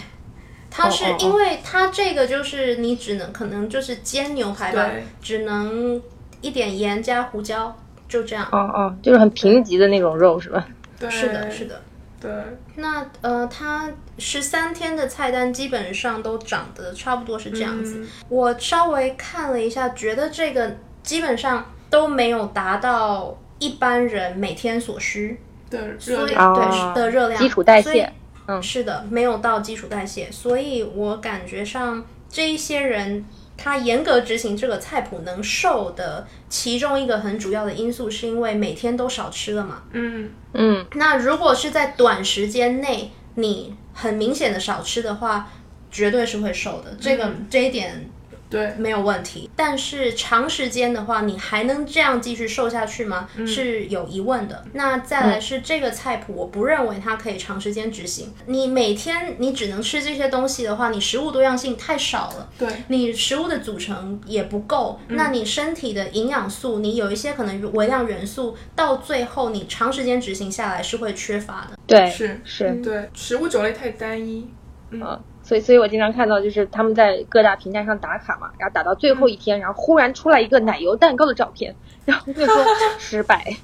[0.79, 4.88] 它是因为它这个就是你只能可能就是煎牛排吧，
[5.21, 6.01] 只能
[6.41, 7.77] 一点盐加胡椒，
[8.09, 8.49] 就这样。
[8.53, 10.67] 哦哦，就是很贫瘠的那种肉是吧？
[10.99, 11.81] 对，是的，是的。
[12.21, 12.31] 对，
[12.77, 13.88] 那呃，它
[14.19, 17.99] 十三天的菜单基本上都长得差不多是这样子。
[17.99, 26.55] 嗯我稍微看了一下，觉得这个基本上都没有达到一般人每天所需，对，所以热量。
[26.55, 28.07] 对哦的热量，基础代谢所以
[28.49, 33.25] 嗯是的，没有到基础代谢，所以我感觉上这一些人。
[33.61, 39.83] 他严格执行这个菜谱能瘦的其中一个很主要的因素，是因为每天都少吃了嘛。
[39.91, 45.51] 嗯，嗯，那如果是在短时间内你很明显的少吃的话，
[45.91, 46.97] 绝对是会瘦的。
[47.01, 48.09] 这个、这一点
[48.51, 49.51] 对，没有问题。
[49.55, 53.29] 但是长时间的话，你还能这样继续瘦下去吗？
[53.47, 54.65] 是有疑问的。
[54.73, 58.33] 那再来是这个菜谱，我不认为它可以长时间执行。
[58.47, 62.51] 你每天你只能吃这些东西的话，你食物多样性太少了。
[62.59, 71.77] 对，你食物的组成也不够，那你身体的营养素，你有一些可能微量元素，到最后你长时间执行下来是会缺乏的。
[71.87, 74.49] 对，是是，对，食物种类太单一。
[74.91, 82.55] 嗯，所以，所以我经常看到，就是他们在各大平台上打卡嘛，然后打到最后一天，然后忽然出来一个奶油蛋糕的照片，然后就说
[83.01, 83.57] 失败，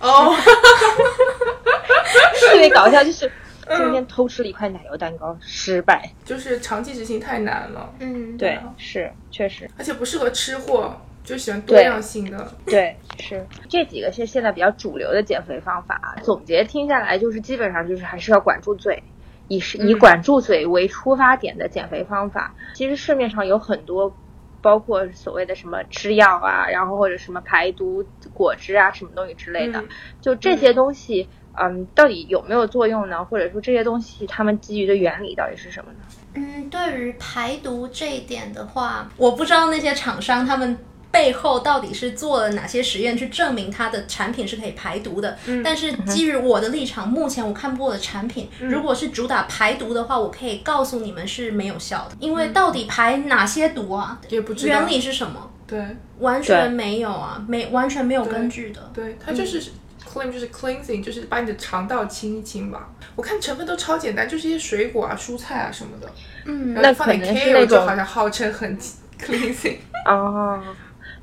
[0.00, 0.36] 哦，
[2.50, 3.32] 特别搞笑，就是
[3.74, 6.10] 今天偷吃了一块奶油蛋糕，失败。
[6.26, 10.94] 就是长期执行太难了，嗯，对，是，确实，而且不适合吃货，
[11.24, 12.52] 就喜欢多样性的。
[12.66, 16.18] 对，是这几个是现在比较主流的减肥方法。
[16.22, 19.02] 总结听下来，就是基本上就是还是要管住嘴。
[19.48, 24.14] 以是以管住嘴为出发点的减肥方法，其实市面上有很多，
[24.60, 29.88] 包括所谓的什么吃药啊，然后或者什么排毒果汁啊，什么东西之类的，嗯
[30.20, 33.24] 就这些东西，嗯，到底有没有作用呢？
[33.24, 35.98] 或者说这些东西它们基于的原理到底是什么呢？
[36.34, 40.78] 嗯，对于排毒这一点的话，我不知道那些厂商他们
[41.10, 45.36] 背后到底是做了哪些实验去证明它的产品是可以排毒的。
[45.64, 54.20] 但是基于我的立场，目前我看过的产品，如果是主打排毒的话，我可以告诉你们是没有效的，因为到底排哪些毒啊？
[54.28, 55.50] 也不知道原理是什么？
[55.66, 55.82] 对
[56.20, 58.90] 完全没有啊，没完全没有根据的。
[58.94, 59.62] 对，它就是
[60.10, 62.88] claim 就是 cleansing，就是把你的肠道清一清吧。
[63.14, 66.10] 我看成分都超简单，就是一些水果啊、蔬菜啊什么的。
[66.46, 68.78] 嗯然后放点那可能是 kale 那种就好像号称很
[69.20, 69.76] cleansing。
[70.06, 70.62] 哦，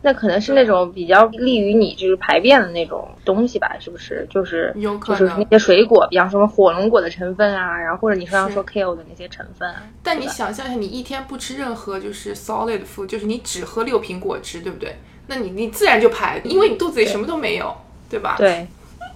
[0.05, 3.75] 那可能是那种比较利于你就是排便的那种东西吧？
[3.79, 4.23] 是不是？
[4.29, 9.81] 就是有可能就是那些水果，比方说火龙果的成分啊，然后或者你刚刚说 kale 的那些成分啊。
[10.03, 14.95] 但你想象一下，你一天不吃任何就是 solid food，就是你只喝六瓶果汁，对不对？
[15.25, 17.75] 那你你自然就排，因为你肚子里什么都没有，
[18.07, 18.35] 对吧？
[18.37, 18.67] 对，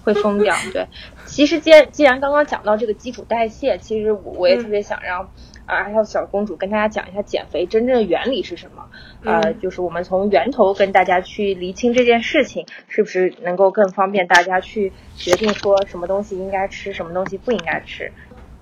[0.02, 0.52] 会疯掉。
[0.72, 0.84] 对，
[1.24, 5.30] 其实既然既然刚刚讲到这个基础代谢，其实我我也特别想让
[5.70, 8.88] 啊，还有小公主跟大家讲一下减肥真正的原理是什么。
[9.24, 18.12] 呃，就是我们从源头跟大家去厘清这件事情，是不是能够更方便大家去决定说什么东西应该吃，什么东西不应该吃。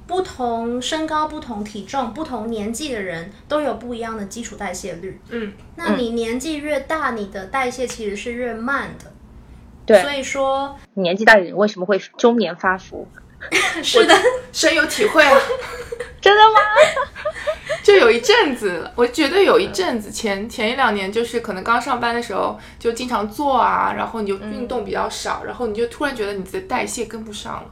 [0.06, 5.20] 不同身高、不同体重、不同年纪的人都有不一样的基础代谢率。
[5.30, 9.12] 嗯，那你年纪越大，你的代谢其实是越慢的。
[9.84, 13.06] 对所以说年纪大的人为什么会中年发福？
[13.82, 14.14] 是的，
[14.52, 15.38] 深有体会啊。
[16.20, 16.58] 真的吗？
[17.82, 27.70] 就有一阵子，我觉得有一阵子前前一两年，就是可能刚上班的时候，就经常做啊，然后你就运动比较少，然后你就突然觉得你的代谢跟不上了。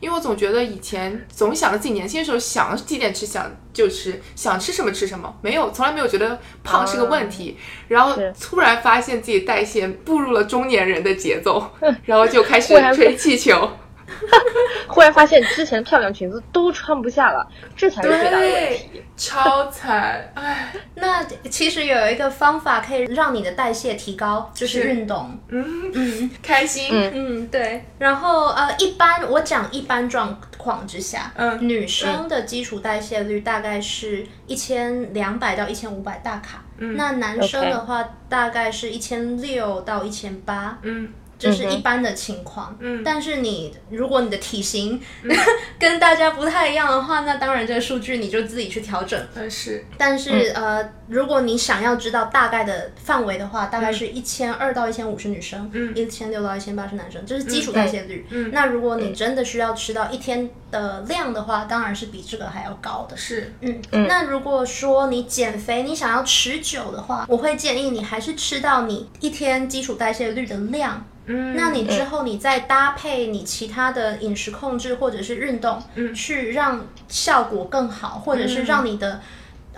[0.00, 7.58] 因为我总觉得以前总想着自己年轻的时候想几点吃想就吃，想吃什么吃什么，没有从来没有觉得胖是个问题。
[7.88, 11.68] 然后突然发现自己代谢步入了中年人的节奏，
[12.04, 13.68] 然后就开始吹气球。
[14.88, 19.02] 忽然发现之前漂亮裙子都穿不下了，这才是最大的问题。
[19.16, 20.72] 超惨，唉。
[20.94, 25.36] 那其实有一个方法可以让你的代谢提高，就是是运动。
[25.48, 26.88] 嗯嗯，开心。
[26.92, 27.84] 嗯嗯，对。
[27.98, 40.78] 然后呃，一般我讲一般状况之下，嗯女生的基础代谢率大概是一千两百到一千五百大卡，嗯那男生的话大概是一千六到一千八。
[40.82, 43.02] 嗯这是一般的情况，嗯。
[43.04, 45.00] 但是你如果你的体型、
[45.78, 49.18] 跟大家不太一样的话，那当然这个数据你就自己去调整。
[49.34, 55.94] 呃是，但是、呃，如果你想要知道大概的范围的话，大概是一千二到一千五是女生，嗯。
[55.94, 58.26] 一千六到一千八是男生，这是基础代谢率。
[58.30, 58.50] 嗯。
[58.52, 63.16] 那如果你真的需要吃到一天的量的话，当然是比这个还要高的。
[63.16, 71.04] 是，嗯，那如果说你减肥，你想要持久的话，我会建议你还是吃到你一天基础代谢率的量。
[71.28, 79.20] 嗯那你之后你再搭配你其他的饮食控制或者是运动，嗯去让效果更好，或者是让你的。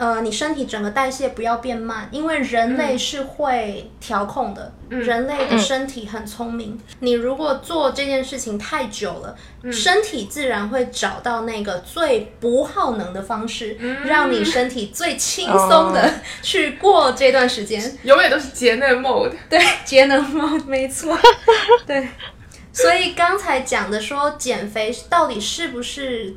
[0.01, 6.81] 呃，你身体整个代谢不要变慢，因为人类是会调控的，人类的身体很聪明。
[7.01, 9.37] 你如果做这件事情太久了，
[9.71, 16.11] 身体自然会找到那个最不耗能的方式，让你身体最轻松的
[16.41, 17.99] 去过这段时间。
[18.05, 19.35] 永远都是节能 mode。
[19.51, 20.65] 对，节能 mode？
[20.65, 21.15] 没错，
[21.87, 22.09] 对。
[22.73, 26.35] 所以刚才讲的说减肥到底是不是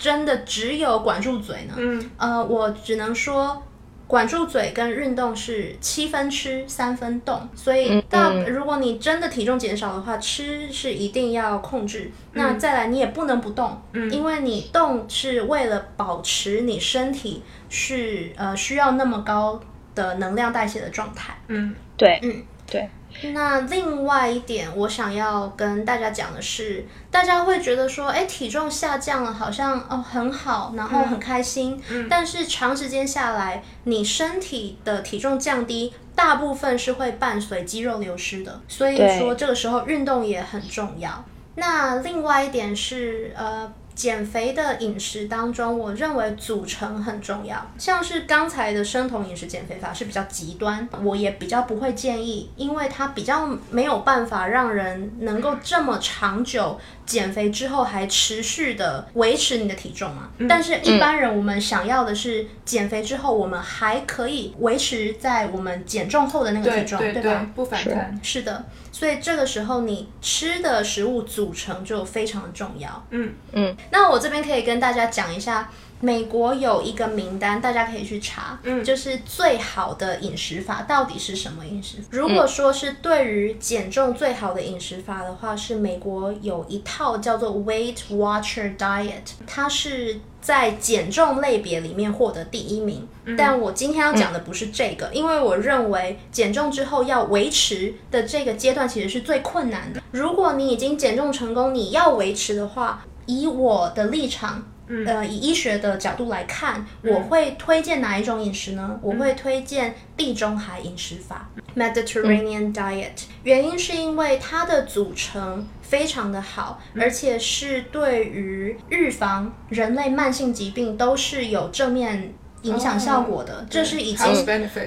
[0.00, 1.74] 真的只有管住嘴呢？
[1.76, 3.62] 嗯呃，我只能说。
[4.10, 12.10] 管住嘴跟运动是七分吃三分动，所以大如果你真的体重减少的话，吃是一定要控制。
[12.32, 19.60] 那再来，你也不能不动，因为你动是为了保持你身体是呃需要那么高
[19.94, 21.38] 的能量代谢的状态。
[21.46, 22.90] 嗯对，嗯，对，
[23.32, 31.82] 那另外一点，我想要跟大家讲的是，大家会觉得说，哎，体重下降了，好像哦很好，然后很开心。
[32.08, 38.60] 但是长时间下来，你身体的体重降低，大部分是会伴随肌肉流失的。
[38.68, 41.24] 所以说，这个时候运动也很重要。
[41.56, 43.72] 那另外一点是，呃。
[44.00, 47.70] 减肥的饮食当中，我认为组成很重要。
[47.76, 60.30] 像是刚才的生酮饮食减肥法是比较极端，我也比较不会建议，因为它比较没有办法让人能够这么长久减肥之后还持续的维持你的体重嘛。
[60.48, 67.46] 但是一般人我们想要的是减肥之后，我们还可以维持在我们减重后的那个对体重，对吧？
[67.54, 68.18] 不反弹。
[68.22, 68.64] 是的，
[69.00, 73.02] 所以这个时候你吃的食物组成就非常的重要。
[73.08, 81.98] 嗯嗯，那我这边可以跟大家讲一下，美国有一个名单，大家可以去查，嗯就是最好的饮食法到底是什么饮食？
[82.10, 90.20] 如果说是对于减重最好的饮食法的话，是美国有一套叫做 Weight Watcher Diet，它是。
[90.40, 100.00] 在减重类别里面获得第一名，但我今天要讲的不是这个，因为我认为减重之后要维持的这个阶段其实是最困难的。
[100.12, 104.64] 如果你已经减重成功，你要维持的话，以我的立场，
[105.06, 108.98] 呃，以医学的角度来看，我会推荐哪一种饮食呢？
[109.02, 113.24] 我会推荐地中海饮食法 （Mediterranean Diet）。
[113.44, 123.66] 原因是因为它的组成非常的好，而且是对于预防人类慢性疾病都是有正面影响效果的。
[123.70, 124.26] 这是已经。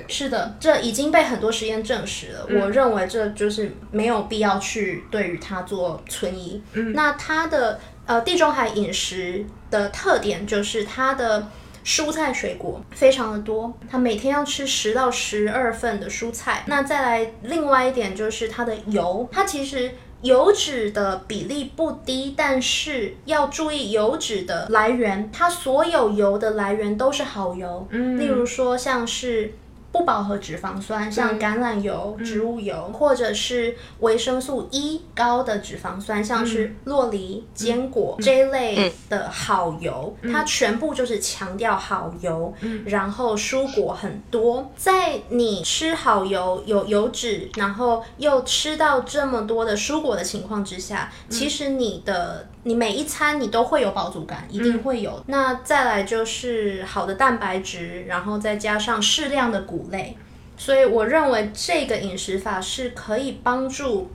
[0.07, 2.45] 是的，这已经被很多实验证实了。
[2.49, 6.61] 我认为这就是没有必要去对于它做存疑。
[6.93, 11.47] 那它的呃地中海饮食的特点就是它的
[11.85, 16.63] 蔬菜水果非常的多，它每天要吃十到十二份的蔬菜。
[16.67, 19.91] 那再来另外一点就是它的油，它其实。
[20.23, 29.53] 油脂的比例不低，但是要注意油脂的来源，它所有油的来源都是好油，嗯例如说像是
[29.93, 42.51] 不饱和脂肪酸，像橄榄油、植物油，或者是维生素 E 高的脂肪酸，像是洛梨、坚果这一类的好油，它全部就是强调好油，
[42.85, 44.67] 然后蔬果很多。
[44.75, 55.23] 在你吃好油、有油脂，然后又吃到这么多的蔬果的情况之下，其实你的你每一餐你都会有饱足感，一定会有。
[55.27, 60.17] 那再来就是好的蛋白质，然后再加上适量的谷类，
[60.57, 64.09] 所以我认为这个饮食法是可以帮助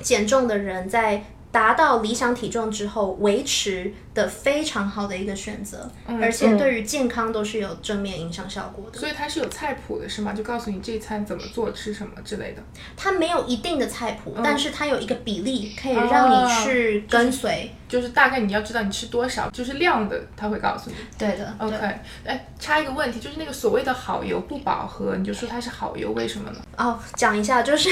[0.00, 5.88] 减重的人在达到理想体重之后维持的非常好的一个选择，
[6.20, 8.98] 而且对于健康都是有正面影响效果的。
[8.98, 10.32] 所以它是有菜谱的，是吗？
[10.32, 12.62] 就告诉你这餐怎么做、吃什么之类的。
[12.96, 17.70] 它没有一定的菜谱，但是它有一个比例可以让你去跟随。
[17.86, 20.96] 就是大概你要知道你吃多少，就是量的，它会告诉你。
[21.18, 21.54] 对的。
[21.58, 21.76] OK，
[22.24, 26.56] 哎，插一个问题，就是那个所谓的好油不饱和，你就说它是好油，为什么呢？
[26.78, 27.90] 哦，讲一下，就是，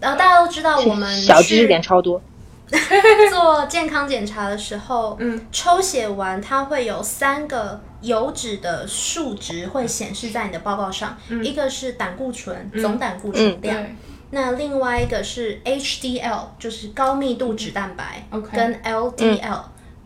[0.00, 2.22] 然后大家都知道我们小知识点超多。
[3.30, 13.76] 做健康检查的时候，嗯，抽血完它会有三个油脂的数值会显示在你的报告上，一个是胆固醇总胆固醇量，
[14.30, 19.60] 那另外一个是 HDL 就是高密度脂蛋白，OK，跟 LDL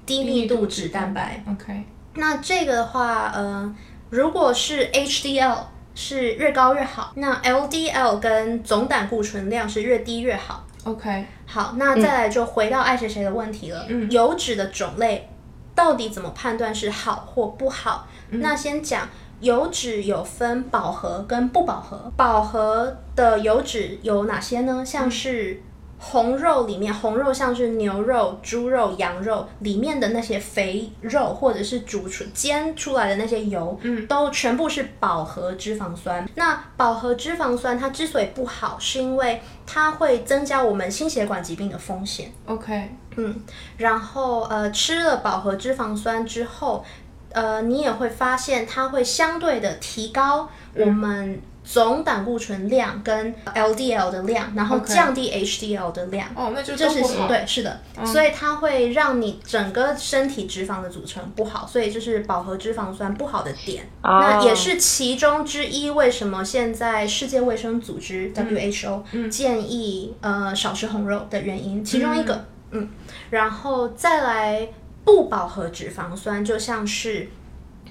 [0.05, 1.85] 低密度脂蛋白，OK。
[2.15, 3.75] 那这个的话，呃，
[4.11, 5.57] 如果是 HDL
[5.95, 10.66] 是越高越好，那 LDL 跟总胆固醇量是越低越好。
[10.87, 13.85] OK，好，那再来就回到爱谁谁的问题了。
[13.89, 15.29] 嗯，油脂的种类
[15.75, 18.07] 到底怎么判断是好或不好？
[18.31, 19.09] 那先讲
[19.41, 22.13] 油脂有分饱和跟不饱和。
[22.17, 24.85] 饱和的油脂有哪些呢？
[24.85, 25.63] 像是。
[25.99, 36.29] 红肉里面，红肉像是牛肉、猪肉、羊肉里面的那些肥肉，或者是煮出煎出来的那些油，嗯，都全部是饱和脂肪酸。
[36.35, 42.31] 那饱和脂肪酸它之所以不好，是因为它会增加我们心血管疾病的风险。
[42.47, 43.35] OK，嗯，
[43.79, 46.85] 然后呃，吃了饱和脂肪酸之后，
[47.33, 51.41] 呃，你也会发现它会相对的提高我们。
[51.67, 56.29] 总胆固醇量跟 LDL 的量，然后降低 HDL 的量。
[56.37, 63.91] 哦，那就这是对，是的，所以它会让你整个身体脂肪的组成不好，所以这是饱和脂肪酸不好的点。
[64.03, 65.91] 那也是其中之一。
[65.91, 71.85] 为什么现在世界卫生组织 WHO 建议呃少吃红肉的原因？
[71.85, 72.89] 其中一个，嗯，
[73.31, 74.69] 然后再来
[75.05, 77.29] 不饱和脂肪酸，就像是。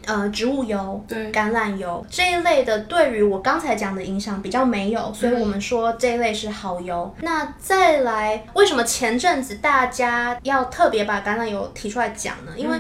[0.06, 1.03] 呃，植物油、
[1.34, 7.14] 橄榄油这一类的，对于我刚才讲的影响比较没有，所以我们说这一类是好油。
[7.22, 12.51] 那再来，为什么前阵子大家要特别把橄榄油提出来讲呢？
[12.56, 12.78] 因为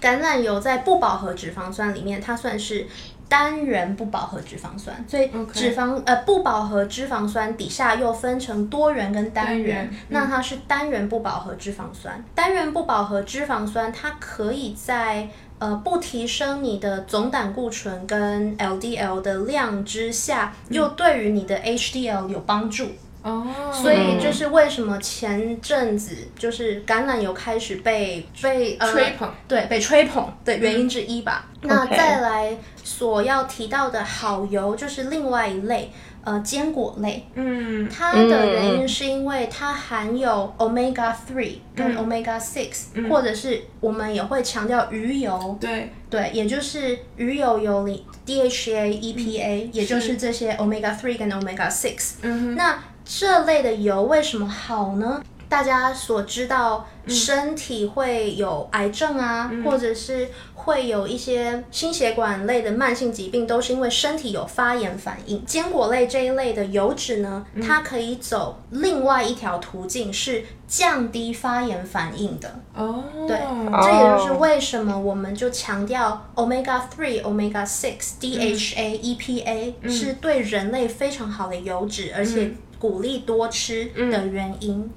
[0.00, 2.86] 橄榄油在不饱和脂肪酸里面，它算是
[3.26, 12.22] 单元不饱和脂肪酸，所以脂肪呃不饱和脂肪酸底下又分成多元跟单元，那它是单元不饱和脂肪酸。
[12.34, 15.26] 单元不饱和脂肪酸它可以在
[15.64, 22.88] 呃，不提升你的总胆固醇跟 LDL 的量之下，又对于你的 HDL 有帮助
[23.22, 23.46] 哦。
[23.72, 31.46] 所以这是为什么前阵子就是橄榄油开始被被吹捧，对，被吹捧的原因之一吧。
[31.62, 35.90] 那再来所要提到的好油，就是另外一类。
[36.24, 45.90] 呃，坚果类，嗯，它的原因是因为它含有 omega three 跟 omega six，或者是我们也会强调鱼油，对。
[46.10, 52.14] 对，也就是鱼油有里 DHA、EPA，也就是这些 omega three 跟 omega six。
[52.22, 55.20] 嗯那这类的油为什么好呢？
[55.54, 65.44] 大家所知道，身体会有癌症啊，或者是会有一些心血管类的慢性疾病，都是因为身体有发炎反应。
[65.44, 72.60] 坚果类这一类的油脂呢，它可以走另外一条途径，是降低发炎反应的。
[72.74, 73.38] 哦，对，
[73.80, 84.90] 这也就是为什么我们就强调 omega three、omega six、DHA、EPA 是对人类非常好的油脂，而且鼓励多吃的原因。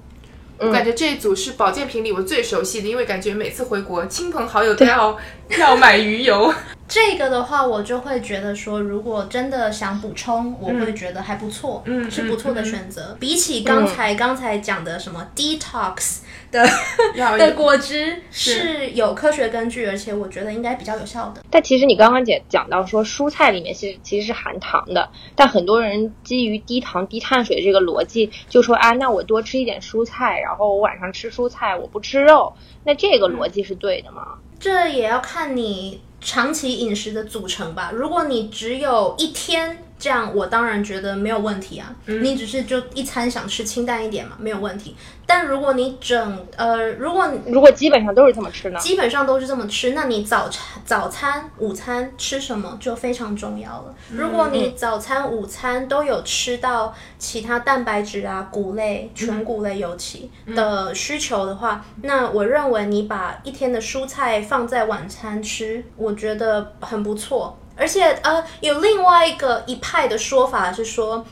[0.60, 5.18] 我感觉这一组是保健品里我最熟悉的，因为感觉每次回国，亲朋好友都要
[5.58, 6.54] 要买鱼油。
[6.88, 13.18] 这个的话，我就会觉得说，如果真的想补充，我会觉得还不错，嗯，是不错的选择。
[13.20, 16.20] 比起刚才刚才讲的什么 detox
[16.52, 16.68] 的
[17.38, 21.44] 的果汁是有科学根据，而且我觉得应该比较有效的。
[21.50, 34.40] 但其实你刚刚讲讲到说，蔬菜里面其实其实是含糖的，但很多人基于低糖低碳水这个逻辑，就说啊，那我多吃一点蔬菜，然后我晚上吃蔬菜，我不吃肉，那这个逻辑是对的吗？
[34.60, 36.02] 这也要看你。
[36.20, 37.92] 长期饮食的组成吧。
[37.94, 41.94] 如果你只有一天这样，我当然觉得没有问题啊。
[42.06, 44.96] 你只是就一餐想吃清淡一点嘛，没有问题。
[45.26, 48.80] 但如果你整呃，如果如果基本上都是这么吃呢？
[48.80, 53.96] 基本上都是这么吃，那你早餐、早餐、午餐吃什么就非常重要了。
[54.10, 67.58] 如果你早餐、午餐都有吃到其他蛋白质啊、谷类、全谷类尤其的需求的话，那我认为你把一天的蔬菜放在晚餐吃，我觉得很不错。
[67.78, 71.26] 而且呃，有另外一个一派的说法是说，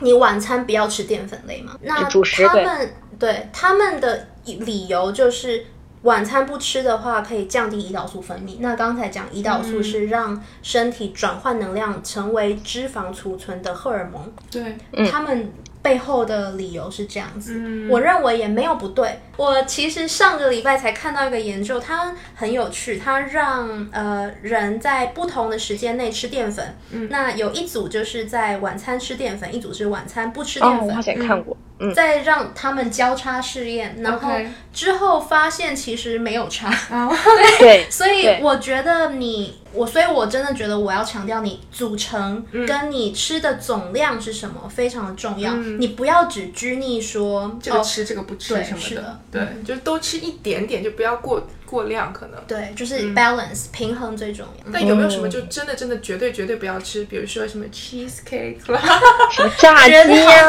[0.00, 1.76] 你晚餐不要吃淀粉类嘛？
[1.82, 2.94] 那他们。
[3.18, 5.66] 对他们的理由就是。
[6.02, 8.58] 晚餐不吃的话，可以降低胰岛素分泌。
[8.60, 14.78] 那刚才讲胰岛素是让身体转换能量成为脂肪储存的荷尔蒙，对，
[15.10, 17.54] 他们背后的理由是这样子。
[17.56, 19.18] 嗯我认为也没有不对。
[19.36, 26.76] 我其实上个礼拜才看到一个研究，它很有趣，它让呃人在不同的时间内吃淀粉。
[26.90, 30.88] 嗯那有一组就是在晚餐吃淀粉，一组是晚餐不吃哦淀，粉。
[30.88, 34.30] 我好像看过，嗯，再让他们交叉试验，然后
[34.72, 36.68] 之后发现其实没有差。
[36.90, 37.10] 啊，
[37.58, 42.66] 对，所以我觉得你我，所以我真的觉得我要强调，你组成嗯。
[42.66, 45.54] 跟你吃的总量是什么非常的重要。
[45.54, 52.40] 你不要只拘泥说嗯这个哦，吃这个不吃对什么的，对，就都吃一点点，就不要过过量，可能。
[52.46, 54.70] 对，就是嗯 balance、平衡最重要。
[54.72, 57.04] 但有没有什么就真的真的绝对绝对不要吃？
[57.04, 58.80] 比如说什么 cheesecake 啦，
[59.32, 60.48] 什么炸鸡绝呀、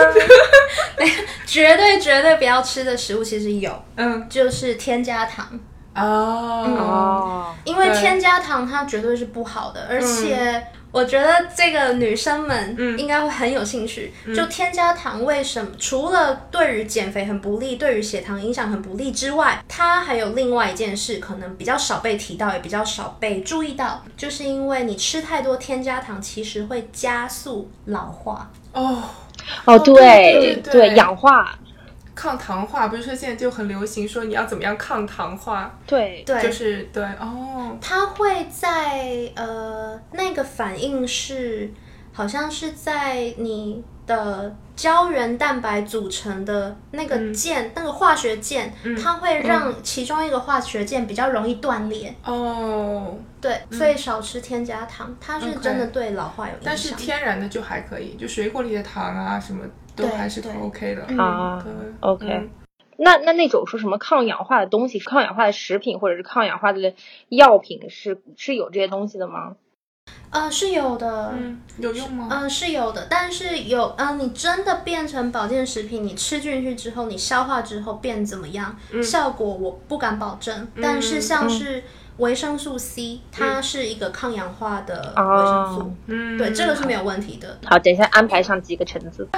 [1.45, 5.47] 绝对绝对不要吃的食物其实有，嗯，就是添加糖。
[5.95, 14.11] 哦，哦，因为添加糖它绝对是不好的，而且我觉得这个女生们嗯应该会很有兴趣。
[14.35, 28.51] 就添加糖为什么除了对于减肥很不利，对于血糖影响很不利之外，它还有另外一件事，可能比较少被提到，也比较少被注意到，就是因为你吃太多添加糖，其实会加速老化。
[28.73, 29.03] 哦，
[29.65, 31.57] 哦，对对对对氧化，
[32.19, 41.71] 抗糖化不是说现在就很流行说你要怎么样抗糖化，对，对，就是对哦，它会在呃那个反应是，
[42.11, 52.13] 好像是在你的胶原蛋白组成的那个键，那个化学键，它会让其中一个化学键比较容易断裂。
[52.25, 56.63] 哦，对，所以少吃添加糖，它是真的对老化有影响。
[56.65, 59.63] 但是天然的就还可以，就水果里的糖啊什么
[59.99, 61.03] 都对还是对 OK 的。
[61.21, 62.49] 啊对，OK 嗯
[63.01, 66.93] 那那那种说什么抗氧化的东西，抗氧化的食品或者是抗氧化的
[67.29, 69.55] 药品是是有这些东西的吗？
[70.31, 72.27] 呃是有的，嗯，有用吗？
[72.29, 78.75] 嗯，是有的，但是有，嗯、你真的变成保健食品，你吃进去之后，你消化之后变怎么样？
[79.01, 81.83] 效果我不敢保证，但是像是
[82.19, 87.59] 维生素 C，、它是一个抗氧化的维生素，嗯，对，这个是没有问题的。
[87.65, 89.27] 好，等一下安排上几个橙子。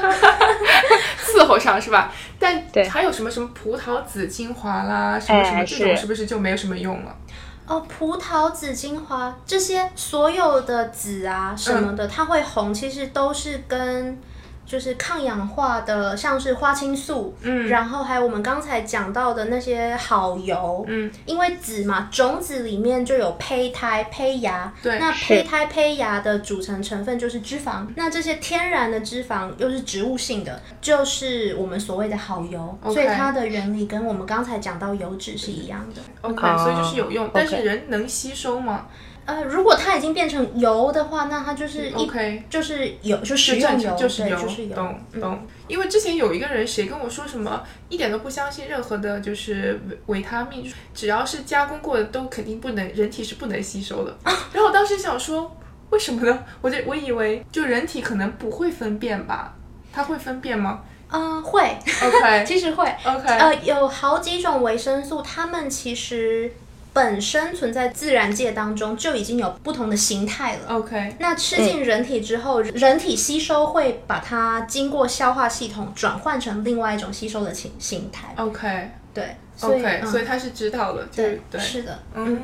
[1.24, 2.12] 伺候上是吧？
[2.38, 7.16] 但对还有什么什么葡萄籽精华啦，什么什么哎这种是是不是就没有什么用了？
[7.68, 14.20] 哦，葡萄籽精华这些所有的籽啊什么的，它会红，其实都是跟
[14.66, 17.68] 就是抗氧化的，像是花青素，嗯。
[17.68, 24.98] 然后还有我们刚才讲到的那些好油，嗯，因为籽嘛，种子里面就有胚胎、胚芽，对。
[24.98, 32.78] 那胚胎、胚芽的组成成分就是脂肪，那这些天然的脂肪又是植物性的，就是我们所谓的好油。
[32.84, 36.02] 所以它的原理跟我们刚才讲到油脂是一样的。
[36.22, 38.86] OK，、哦所以就是有用，但是人能吸收吗
[39.32, 44.76] 呃，如果它已经变成油的话，那它就是一？OK，就是油，就食就正用油，就是油，就是油。
[44.76, 45.48] 懂嗯懂。
[45.68, 54.16] 因为之前有一个人谁跟我说什么，一点都不相信任何的，就是维维他命，只要是加工过的都肯定不能，人体是不能吸收的。
[54.54, 55.56] 然后我当时想说，
[55.92, 56.44] 为什么呢？
[56.62, 59.56] 我就我以为就人体可能不会分辨吧，
[59.94, 60.82] 它会分辨吗
[61.14, 62.86] 嗯、会，？OK 其实会。
[63.04, 66.50] OK，呃，有好几种维生素，它们其实
[66.94, 70.62] 本身存在自然界当中就已经有不同的形态了。
[70.68, 78.34] OK，那吃进人体之后，人体吸收会把它经过消化系统转换成另外一种吸收的形形态。
[78.38, 82.42] OK 对，所以 OK，、嗯所以他是知道了，就对对，是的，嗯，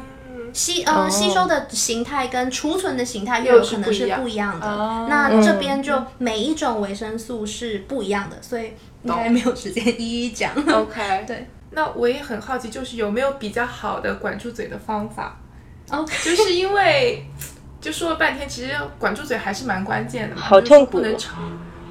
[0.54, 4.66] 吸呃、哦吸收的形态跟储存的形态又又有可能是是不一样的。
[4.68, 8.74] 哦那这边就每一种维生素是不一样的，所以
[9.04, 10.54] 应该没有时间一一讲。
[10.72, 11.48] OK， 对。
[11.78, 15.38] 那我也很好奇，就是有没有比较好的管住嘴的方法
[15.92, 17.24] ？OK， 就是因为
[17.80, 21.34] 就说了半天，其实管住嘴还是蛮关键的嘛，好就是说痛苦不能超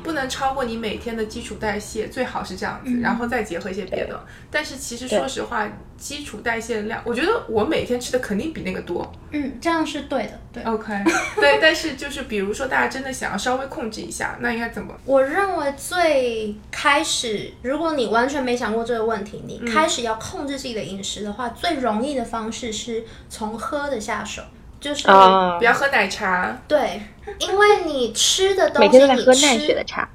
[0.06, 4.24] 不能超过你每天的基础代谢，最好是这样子，然后再结合一些别的。
[4.50, 9.12] 但是其实说实话，基础代谢量，我觉得我每天吃的肯定比那个多。
[9.32, 10.62] 嗯，这样是对的，对。
[10.62, 10.94] OK，
[11.36, 14.94] 对，但是就是比如说大家真的想要稍微控制一下，那应该怎么？
[15.04, 24.42] 我认为最开始，如果你完全没想过这个问题，你开始要控制自己的饮食的话，最容易的方式是从喝的下手，
[24.80, 26.56] 就是、啊不，要喝奶茶。
[26.68, 27.00] 对，
[27.38, 30.08] 因为你吃的东西，你天都在喝奈吃雪的茶，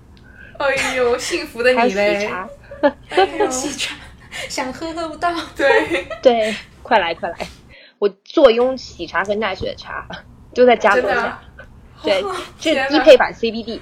[0.58, 2.28] 哎呦，幸福的你嘞！
[2.28, 2.48] 茶。
[3.10, 3.96] 哎呦，喜茶，
[4.50, 5.34] 想喝喝不到。
[5.56, 7.38] 对，对，快来快来，
[8.00, 10.08] 我坐拥喜茶和奈雪的茶，
[10.54, 11.44] 就在家楼下真的啊。
[12.04, 12.24] 对，
[12.60, 13.80] 这低配版 CBD。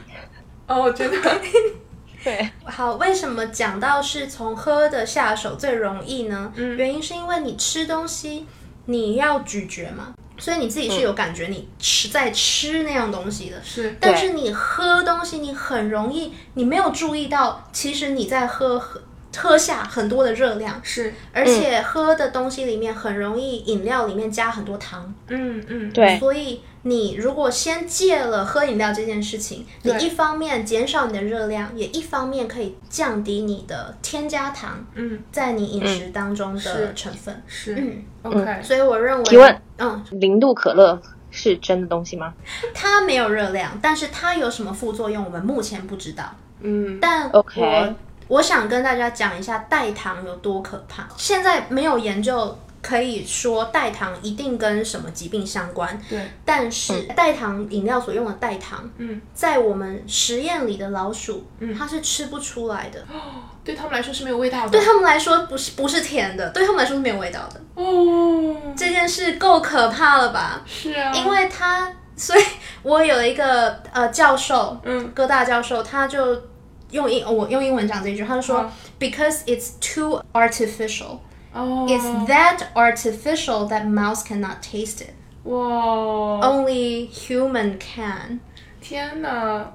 [0.68, 1.18] 哦，真的。
[2.22, 6.52] 对，好，为什么讲到是从喝的下手最容易呢？
[6.56, 8.46] 嗯原因是因为你吃东西
[8.88, 13.58] 你要咀嚼嘛，所以你自己是有感觉你吃在吃那样东西的。
[13.64, 13.96] 是。
[14.00, 19.02] 但是你喝东西，你很容易，你没有注意到，其实你在喝喝
[19.38, 25.14] 喝下很多的热量，是，而且喝的东西里面很容易，饮料里面加很多糖。
[25.28, 35.22] 嗯嗯，对，所以你如果先戒了喝饮料这件事情，你一方面减少你的热量，也一方面可以降低你的添加糖嗯。
[35.32, 37.44] 在你饮食当中的成分。
[37.48, 37.76] 是。
[37.76, 39.62] 嗯，，OK，所以我认为，提问。
[39.78, 41.02] 嗯，零度可乐
[41.32, 42.34] 是真的东西吗？
[42.74, 46.24] 它没有热量，但是它有什么副作用，我们目前不知道。
[46.62, 46.98] 嗯。
[47.02, 47.96] 但 OK 我
[48.38, 51.08] 我想跟大家讲一下代糖有多可怕。
[51.18, 61.76] 现在没有研究可以说代糖一定跟什么疾病相关，对，但是代糖饮料所用的代糖，嗯，在我们实验里的老鼠，嗯。
[61.78, 63.04] 它是吃不出来的。
[63.64, 64.70] 对他们来说是没有味道的。
[64.72, 67.62] 对他们来说不是不是甜的，对他们来说是没有味道的。
[67.76, 70.62] 哦，这件事够可怕了吧？
[70.66, 72.42] 是啊，因为他，所以
[72.82, 76.42] 我有一个呃教授，嗯，哥大教授，他就
[76.90, 81.20] 用英我用英文讲这一句，他就说、好 because it's too artificial,
[81.60, 85.12] 哦 it's that artificial that mouse cannot taste it.
[85.43, 88.39] 哇，Only human can.
[88.82, 89.66] 天哪！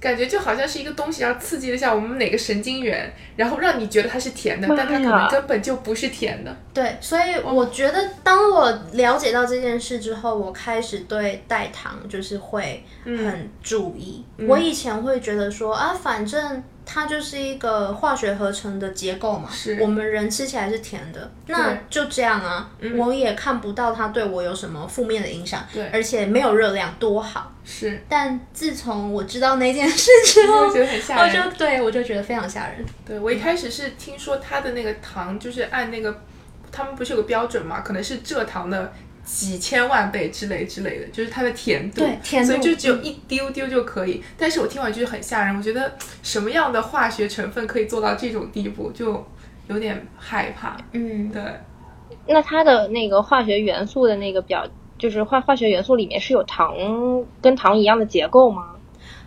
[0.00, 6.56] 感觉就好像是一个东西，然后刺激了一下我们哪个神经元，然后让你觉得它是甜的，但它可能根本就不是甜的。
[6.72, 14.24] 对，所以我觉得当我了解到这件事之后，我开始对代糖就是会很注意。
[14.48, 16.62] 我以前会觉得说啊，反正
[16.92, 27.52] 它就是一个化学合成的结构嘛，是我们人吃起来是甜的，那就这样啊，我也看不到它对我有什么负面的影响，对而且没有热量，多好。
[27.64, 31.32] 是，但自从我知道那件事之后， 我觉得很吓我人。
[31.44, 32.84] 就对我就觉得非常吓人。
[33.06, 36.22] 对我一开始是听说它的那个糖就是按那个，
[36.72, 38.92] 他们不是有个标准嘛，可能是蔗糖的
[39.32, 44.20] 几千万倍之类之类的，就是它的甜度，对甜度所以就只有一丢丢就可以。
[44.36, 49.24] 但是我听完就是很吓人，我觉得什么样的化学成分可以做到这种地步，就
[49.68, 50.76] 有点害怕。
[50.92, 51.40] 嗯，对，
[52.26, 54.66] 那它的那个化学元素的那个表，
[54.98, 56.74] 就是化化学元素里面是有糖
[57.40, 58.74] 跟糖一样的结构吗？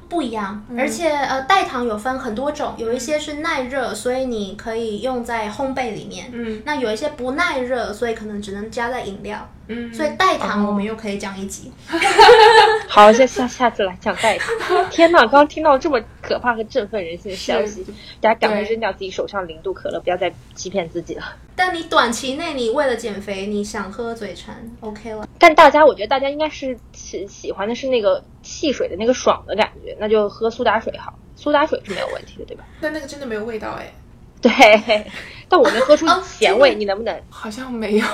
[0.09, 6.29] 不一样，而且呃，代糖有分很多种，有一些是耐热，所以你可以用在烘焙里面。
[6.31, 9.49] 嗯那有一些不耐热，所以可能只能加在饮料。
[9.67, 11.71] 嗯，所以代糖我们又可以讲一集。
[12.87, 14.53] 好，下下下次来讲代糖。
[14.91, 17.85] 天哪，刚刚听到这么可怕和振奋人心的消息，
[18.19, 21.23] 大家赶快扔掉自己手上零度可乐，不要再欺骗自己了。
[21.55, 25.27] 但你短期内你为了减肥，你想喝嘴馋，OK 了。
[25.39, 31.13] 但大家，我觉得大家应该是喜喜欢的是那个汽水的那个爽的感觉，那就喝苏打水好。
[31.35, 32.63] 苏打水是没有问题的，对吧？
[32.81, 33.93] 但那个真的没有味道哎，
[34.41, 34.51] 对，
[35.49, 37.21] 但我能喝出哦咸味，这个你能不能？
[37.29, 38.05] 好像没有。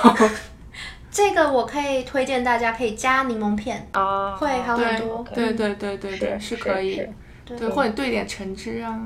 [1.10, 5.24] 这个我可以推荐大家可以加柠檬片，啊，会好很多。
[5.34, 7.04] 对对对对对，是可以。
[7.44, 8.96] 对，或者兑点橙汁啊。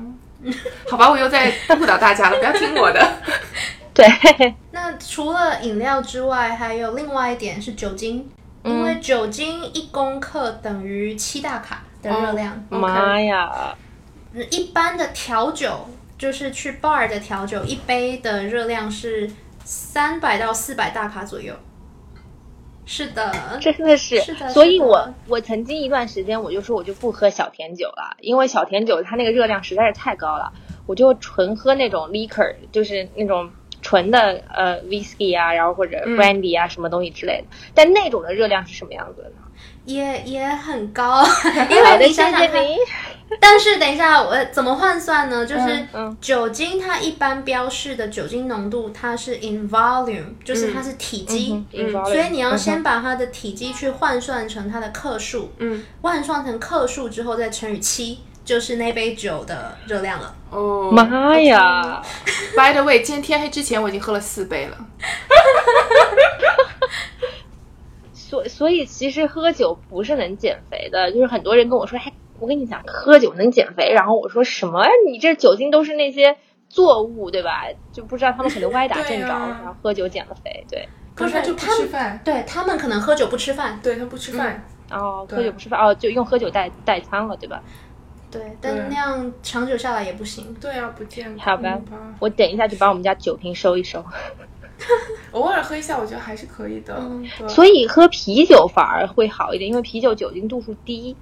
[0.87, 3.13] 好吧，我又在误导大家了，不要听我的。
[3.95, 4.05] 对，
[4.71, 8.29] 那除了饮料之外，还有另外一点是酒精，
[8.63, 12.53] 因为酒精一公克等于七大卡的热量。
[12.69, 13.75] 哦妈呀，
[14.33, 15.87] 嗯一般的调酒，
[16.17, 19.31] 就是去 bar 的调酒，一杯的热量是
[19.63, 21.55] 三百到四百大卡左右。
[22.85, 30.53] 是的，真的是，是的所以我我曾经一段时间我就说我就不喝小甜酒了，因为小甜酒它那个热量实在是太高了，
[30.85, 33.49] 我就纯喝那种 liquor，就是那种
[33.81, 37.47] 纯的呃 whisky 啊，然后或者嗯 brandy 啊、什么东西之类的。
[37.73, 39.37] 但那种的热量是什么样子的呢？
[39.85, 41.23] 也也很高，
[41.69, 42.63] 因为你想想看，
[43.39, 45.45] 但是等一下，我怎么换算呢？
[45.45, 45.87] 就是
[46.19, 51.65] 酒精它一般标示的酒精浓度，它是 in volume，就是它是体积。
[51.73, 60.35] 嗯所以你要先把它的体积去换算成它的克数，嗯，换算成克数之后再乘以七，就是那杯酒的热量了。
[60.51, 62.01] 哦，妈呀
[62.55, 64.77] ！！By the way，今天天黑之前我已经喝了四杯了。
[68.27, 73.91] 所所以其实喝酒不是能减肥的，就是很多人跟我说，还我跟你讲，喝酒能减肥。
[73.93, 74.83] 然后我说什么？
[75.07, 76.35] 你这酒精都是那些
[76.67, 77.65] 作物，对吧？
[77.93, 80.65] 就不知道他们可能歪打正着，啊然后喝酒减了肥。
[80.67, 87.61] 对，可是他就不吃饭，对他们可能喝酒不吃饭，对他不吃饭，哦，对喝酒不吃饭，哦，就用喝酒代代餐了，对吧？
[88.31, 90.53] 对，但那样长久下来也不行。
[90.59, 92.15] 对啊，不健康好吧吧？
[92.19, 94.03] 我等一下就把我们家酒瓶收一收。
[95.31, 96.95] 偶尔喝一下，我觉得还是可以的。
[96.99, 101.15] 嗯所以喝啤酒反而会好一点，因为啤酒酒精度数低。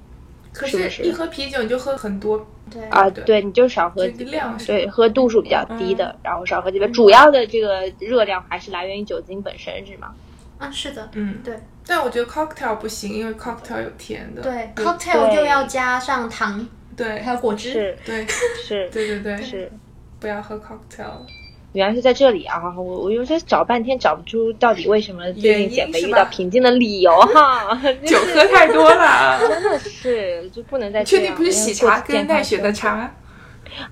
[0.51, 2.83] 可是一喝啤酒你就喝很多，对。
[2.89, 6.87] 啊，对对，你就少喝量对，喝度数比较低的，然后少喝几杯。
[6.89, 10.13] 主要的这个热量还是来源于酒精本身，是吗？
[10.59, 11.59] 啊，是的，嗯，对。
[11.87, 14.43] 但我觉得 cocktail 不行，因为 cocktail 有甜的。
[14.43, 15.37] 对，cocktail 对。
[15.37, 17.19] 又要加上糖，对。
[17.21, 18.25] 还有果汁，对。
[18.27, 19.71] 是对对对，是，
[20.19, 21.25] 不要喝 cocktail。
[21.73, 22.61] 原来是在这里啊！
[22.77, 27.75] 我我有时候找半天找不出到底为什么最近减肥遇到瓶颈的理由 哈。
[28.05, 29.39] 酒喝太多了。
[29.49, 33.13] 真的是就不能再确定不是喜茶跟奈雪的茶？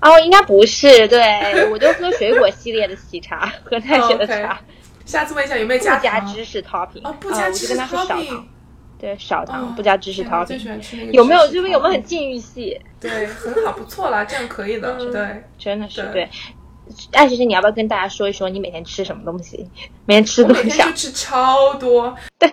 [0.00, 4.60] 哦，应该不是，对我就喝水果系列的喜茶喝奈雪的茶，
[5.04, 8.46] 下次问一下有没有加不加芝士 topping 哦，不啊加芝士我就跟他说少 topping 糖，
[9.00, 12.80] 对少糖哦不加芝士 topping，有没有这边有没有很禁欲系？
[13.00, 14.94] 对，很好，不错啦，这样可以的。
[15.10, 16.28] 对，真的是对对。
[17.12, 19.68] 艾学学，你要不要跟大家说一说你每天吃什么东西？
[20.06, 22.16] 每天吃我多少每天就吃超多。
[22.38, 22.52] 对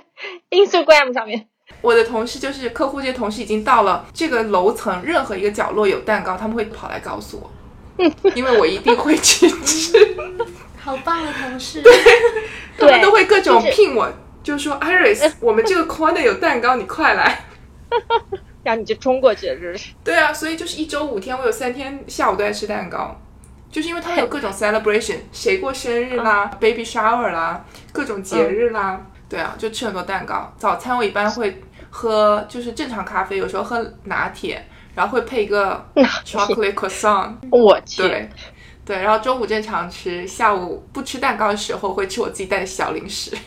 [0.50, 1.48] ？Instagram 上面
[1.82, 7.52] 我的同事就是客户，这些同事已经到了这个楼层任何一个角落有蛋糕，他们会跑来告诉我，
[8.36, 10.18] 因为我一定会去吃，
[10.80, 11.94] 好棒的同事， 对
[12.78, 14.12] 他们都会各种就是聘我，
[14.44, 17.46] 就说 Iris，我们这个 corner 有蛋糕，你快来。
[18.62, 19.90] 然后你就冲过去了，是不是？
[20.04, 23.20] 对啊，所以就是一周五天，我有三天下午都在吃蛋糕，
[23.72, 29.00] 就是因为他们有各种 celebration，谁过生日啦、b a b y shower 啦，各种节日啦，
[29.30, 30.52] 对啊，就吃很多蛋糕。
[30.58, 34.66] 早餐我一般会喝就是正常咖啡，有时候喝拿铁，
[34.96, 35.86] 然后会配一个
[36.26, 38.30] chocolate croissant，我去，对。
[38.86, 43.38] 对，然后中午正常吃，下午不吃蛋糕的时候会吃我自己带的小零食，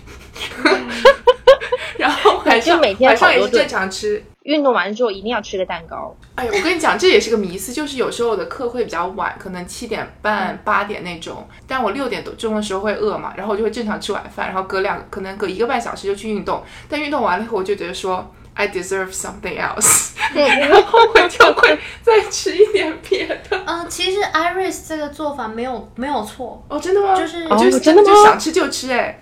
[1.99, 6.15] 然后晚上每天晚上也是正常吃，运动完了之后一定要吃个蛋糕。
[6.35, 23.63] 哎呀，我跟你讲，这也是个迷思，就是有时候我的课会比较晚，可能七点半、八点那种，但我六点多钟的时候会饿嘛，然后我就会正常吃晚饭，然后隔两可能隔一个半小时就去运动，但运动完了以后我就觉得说 I deserve something else， 然后我就会再吃一点别的。
[23.65, 27.15] 嗯， 其实 Iris 这个做法没有没有错，哦，真的吗？
[27.15, 29.22] 就是哦就是真的吗就想吃就吃、哎，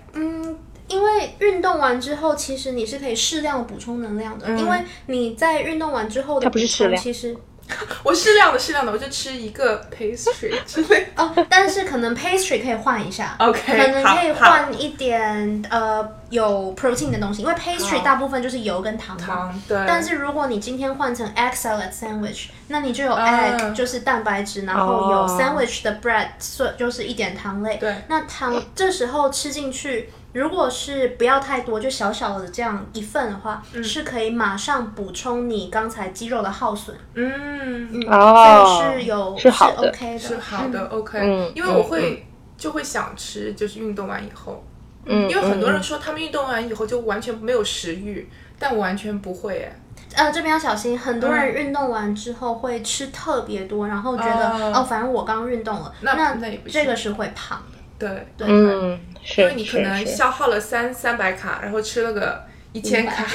[0.91, 4.59] 因为运动完之后，其实你是可以适量补充能量的，嗯。
[4.59, 7.03] 因为你在运动完之后的它不是补充适量。
[7.03, 7.35] 其实
[8.03, 11.07] 我适量的适量的，我就吃一个 pastry 之类。
[11.15, 19.25] 哦，但是可能 pastry 可以换一下 OK，可能可以换一点呃有 protein 的东西，因为 pastry 大部分就是油跟糖嘛。
[19.25, 23.25] 糖对，但是如果你今天换成 egg salad sandwich，那你就有啊。
[23.31, 25.39] egg、就是蛋白质，然后有哦。
[25.39, 27.77] sandwich 的 bread 是就是一点糖类。
[27.77, 27.95] 对。
[28.09, 33.83] 那糖这时候吃进去，如果是不要太多，就小小的这样一份的话，嗯。
[33.83, 36.95] 是可以马上补充你刚才肌肉的耗损。
[37.15, 39.89] 嗯，嗯，哦这个是有是好的。
[39.89, 42.25] OK 的，是好的、o k 嗯因为我会、
[42.57, 44.63] 就会想吃，就是运动完以后，
[45.05, 45.83] 嗯，因为很多人嗯。
[45.83, 49.75] 说他们运动完以后就完全没有食欲，但我完全不会哎。
[50.15, 54.71] 呃，这边要小心，很多人运动完之后会吃特别多，然后觉得哦。
[54.75, 57.77] 哦反正我刚运动了，那那那也不这个是会胖的。
[58.01, 62.43] 对，对，嗯，是因为你可能消耗了三三百卡，然后吃了个
[62.73, 63.25] 一千卡，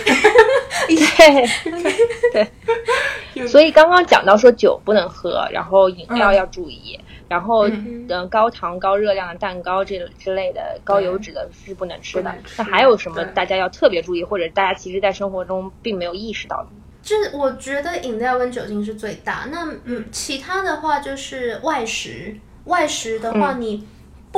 [0.89, 0.99] 对
[3.35, 3.47] 对。
[3.47, 6.99] 所以刚刚讲到说酒不能喝，然后饮料要注意，
[7.29, 8.07] 然后嗯。
[8.09, 12.33] 嗯高糖高热量的蛋糕这之类的高油脂的是不能吃的。
[12.45, 16.69] 吃那还有什么大家要特别注意，或者大家其实在生活中并没有意识到的？
[17.03, 23.87] 就是我觉得饮料跟酒精是最大，那嗯，其他的话就是外食，外食的话你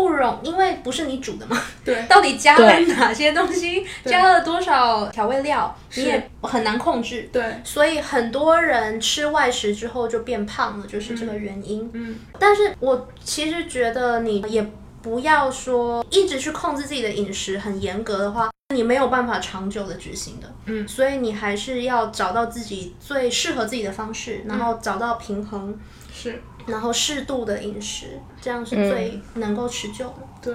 [0.02, 2.04] 不容，因为不是你煮的嘛， 对。
[2.08, 7.28] 到底加了哪些东西，加了多少调味料，你也很难控制。
[7.32, 11.90] 对，所以很多人吃外食之后就变胖了，就是这个原因。
[11.92, 14.64] 嗯，但是我其实觉得你也
[15.02, 20.52] 不要说一直去控制自己的饮食很严格的话，你没有办法长久的执行的。
[20.66, 20.86] 嗯。
[20.86, 25.78] 所以你还是要找到自己最适合自己的方式，然后找到平衡，
[26.12, 30.26] 是然后适度的饮食，这样是最能够持久的。
[30.40, 30.54] 对。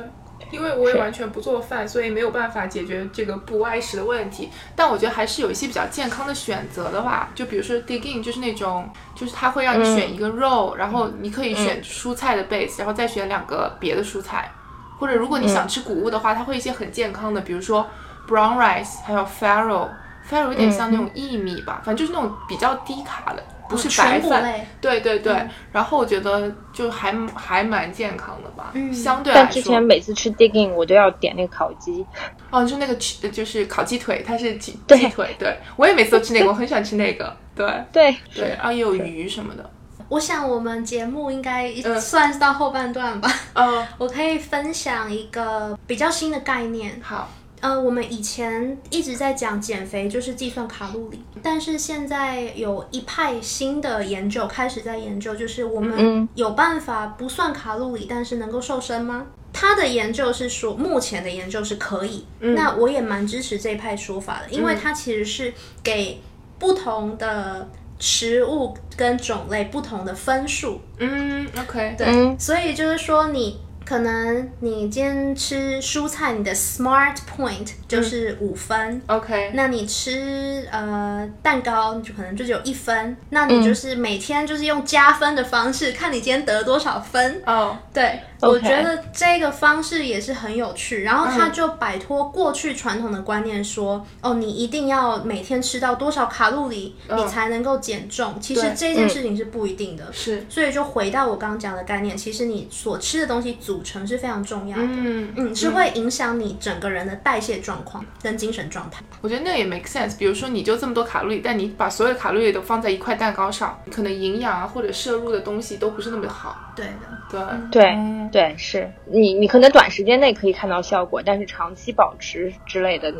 [0.52, 4.52] 因为我也完全不做饭，所以没有办法解决这个不外食的问题。
[4.76, 14.52] 但我觉得还是有一些比较健康的选择的话，就比如说 dig in，就是那种，就是它会让你选一个肉，然后你可以选蔬菜的 base，然后再选两个别的蔬菜。
[15.00, 17.88] 或者如果你想吃谷物的话，它会一些很健康的，比如说
[18.28, 19.90] brown rice，还有 farro。
[20.30, 24.60] farro 有点像那种薏米吧，反正就是那种比较低卡的，不是白饭。
[24.82, 25.34] 对对对，
[25.72, 28.94] 然后我觉得就还还蛮健康的吧，嗯。
[28.94, 29.82] 相对来但之前。
[29.82, 32.06] 每次吃 digging 我都要点那个烤鸡，
[32.52, 35.58] 哦，就那个吃就是烤鸡腿，它是鸡鸡腿，对。
[35.76, 37.66] 我也每次都吃那个，我很喜欢吃那个，对。
[37.92, 38.16] 对。
[38.34, 39.70] 对，然后也有鱼什么的。
[40.10, 42.00] 我想我们节目应该嗯。
[42.00, 43.30] 算是到后半段吧。
[43.54, 47.30] 嗯， 我可以分享一个比较新的概念，好，
[47.64, 59.28] 呃，我们以前一直在讲减肥就是计算卡路里，但是现在有一派新的研究开始在研究，就是我们嗯有办法不算卡路里，但是能够瘦身吗？
[59.54, 62.26] 他的研究是说，目前的研究是可以。
[62.42, 66.22] 那我也蛮支持这一派说法的，因为它其实是给
[66.60, 70.82] 不同的食物跟种类不同的分数。
[70.98, 73.58] 嗯，OK，对，嗯所以就是说你。
[73.86, 83.16] 可能你今天吃蔬菜，你的 Smart Point 就是五分，OK，那你吃呃蛋糕，你就可能就只有一分。
[83.30, 87.42] 那你就是每天就是用加分的方式，看你今天得了多少分。
[87.46, 88.20] 哦，对
[88.50, 91.04] 我觉得这个方式也是很有趣。
[91.04, 98.40] 然后他就摆脱过去传统的观念说，哦，你一定要每天吃到多少卡路里，你才能够减重。
[98.40, 100.12] 其实这件事情是不一定的。
[100.12, 104.84] 是，所以就回到我刚刚讲的概念，其实你所吃的东西组成是非常重要的。
[104.86, 109.04] 嗯嗯，是会影响你整个人的代谢状况跟精神状态。
[109.22, 110.18] 我觉得那也 make sense。
[110.18, 116.74] 比如说，你就这么多卡路里，但你把所有的卡路里都放在一块蛋糕上，可能营养啊或者摄入的东西都不是那么好。
[116.76, 116.92] 对的，
[117.32, 117.42] 对，
[117.72, 123.14] 对嗯对，是你你可能短时间内可以看到效果，但是长期保持之类的，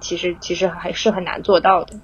[0.00, 1.94] 其实其实还是很难做到的。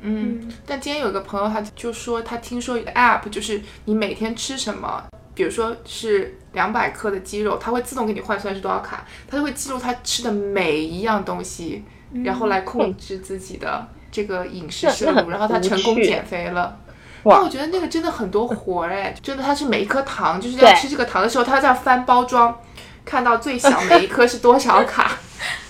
[0.00, 11.84] 嗯，但今天有个朋友，他就说他听说一个 app，就是你每天吃什么，比如说是两百克的鸡肉，它会自动给你换算是多少卡，它就会记录他吃的每一样东西，
[12.24, 16.80] 然后来控制自己的这个饮食摄入，然后他成功减肥了。
[17.24, 22.58] 哇那我觉得那个真的很多活儿哎，真的，它是每一颗糖，就是要吃这个糖的时候，它在翻包装，
[23.04, 25.12] 看到最小每一颗是多少卡。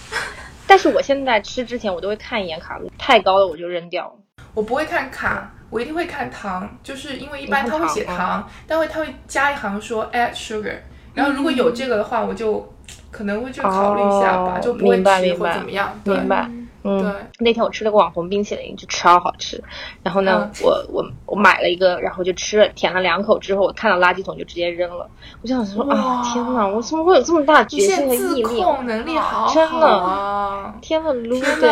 [0.66, 4.12] 但是我现在吃之前，我都会看一眼卡路里，太高了我就扔掉了。
[4.54, 10.76] 我不会看卡，我一定会看糖，就是因为一般你看他会写糖糖，但会他会加一行说 add sugar，
[11.14, 12.72] 然后如果有这个的话，我就
[13.10, 15.98] 可能会就考虑一下吧，哦就不会吃或怎么样。
[16.04, 16.48] 对明白。
[16.82, 19.62] 嗯对，那天我吃了个网红冰淇淋，就超好吃。
[20.02, 25.08] 然后呢，嗯我我我买了一个，然后就吃了，舔了两口之后，我看到垃圾桶就直接扔了。
[25.42, 28.44] 我就想说啊，天哪，我怎么会有这么大决心和毅力？
[28.44, 30.74] 自控能力好好真的啊！
[30.80, 31.70] 天呐，撸天对。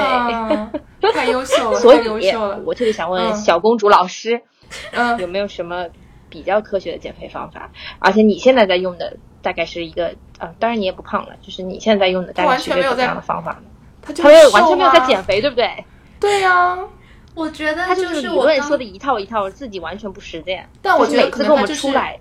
[1.12, 2.08] 太优秀了， 所以。
[2.64, 4.42] 我特别想问嗯小公主老师，
[4.92, 5.86] 嗯，有没有什么
[6.28, 7.70] 比较科学的减肥方法？
[7.98, 13.62] 而且你现在在用的大概是一个，呃，当然你也不胖了，就是你现在在用的大概是一个怎么样的方法呢？
[14.08, 15.84] 他就他没有完全没有在啊减肥，对不对？
[16.18, 16.78] 对呀，
[17.34, 20.66] 我觉得他就是理论说的一套一套，自己完全不实践。
[20.80, 22.18] 但我觉得每次跟我们可能他就是出来，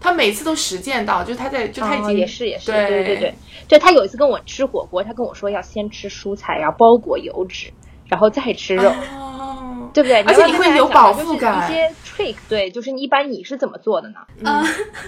[0.00, 3.34] 他每次都实践到，就是他在，就他已哦也是也是，对对对对，
[3.68, 7.70] 就他有一次跟我吃火锅，他跟我说要先吃蔬菜，然后包裹油脂，
[8.10, 8.90] 然后再吃肉。
[8.90, 10.22] 哦，对不对？
[10.22, 14.20] 而且你会有饱腹感一些 trick，对，就是一般你是怎么做的呢？
[14.44, 14.62] 呃，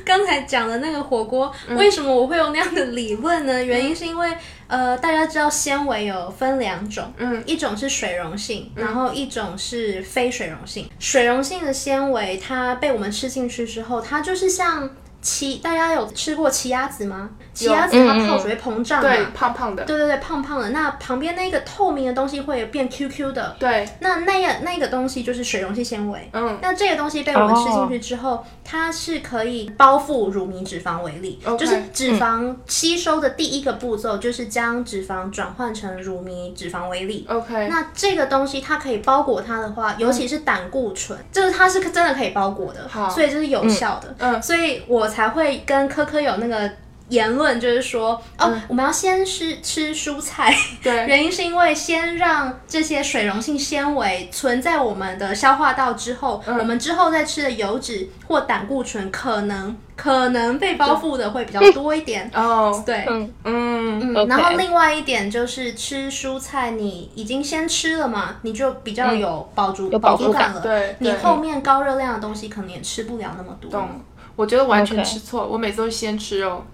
[0.04, 3.62] 刚才讲的那个火锅，为什么我会有那样的理论呢？
[3.62, 4.32] 原因是因为
[4.66, 10.88] 呃，大家知道纤维有分两种，嗯一种是水溶性，然后一种是非水溶性。
[10.98, 14.88] 水溶性的纤维，它被我们吃进去之后，它就是像
[15.22, 17.30] 奇，大家有吃过奇亚籽吗？
[17.54, 20.70] 奇亚籽它泡水会膨胀嘛，对，胖胖的，对对对，胖胖的。
[20.70, 26.28] 那旁边那个透明的东西会变 QQ 的，对，那那个那个东西就是水溶性纤维。
[26.32, 31.38] 嗯，那这个东西被我们吃进去之后，它是可以包覆乳糜脂肪为例。
[31.44, 37.26] OK 就是脂肪吸收的第一个步骤就是将脂肪转换成乳糜脂肪为例。
[37.28, 43.10] OK，那这个东西它可以包裹它的话，尤其是胆固醇，就是它是真的可以包裹的，好。
[43.10, 44.14] 所以这是有效的。
[44.18, 44.42] 嗯。
[44.42, 46.70] 所以我才会跟科科有那个
[47.08, 62.30] 言论，就是说，哦，我们要先吃吃蔬菜，对， 原因是因为先让这些水溶性纤维存在我们的消化道之后，我们之后再吃的油脂或胆固醇可能可能被包覆的会比较多一点。
[62.34, 63.30] 哦，对，嗯。
[63.44, 70.60] 嗯，嗯，然后另外一点就是吃蔬菜，你已经先吃了嘛，你就比较有饱足、有饱足感了。
[70.62, 71.10] 对对。
[71.10, 73.70] 你后面高热量的东西可能也吃不了那么多。
[73.70, 74.00] 懂。
[74.36, 76.64] 我觉得完全吃错，我每次都是先吃肉，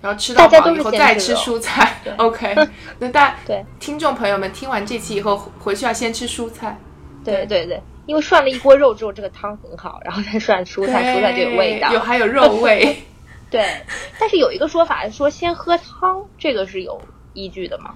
[0.00, 2.00] 然后吃到饱以后再吃蔬菜。
[2.18, 2.54] OK，
[2.98, 6.78] 那大对听众朋友们听完这期以后，回去要先吃蔬菜。
[7.24, 11.92] 对对对，因为涮了一锅肉之后，这个汤很好，然后再涮蔬菜，蔬菜就有味道。
[11.92, 12.96] 有还有肉味。
[13.50, 13.64] 对，
[14.18, 17.00] 但是有一个说法说先喝汤，这个是有
[17.32, 17.94] 依据的吗？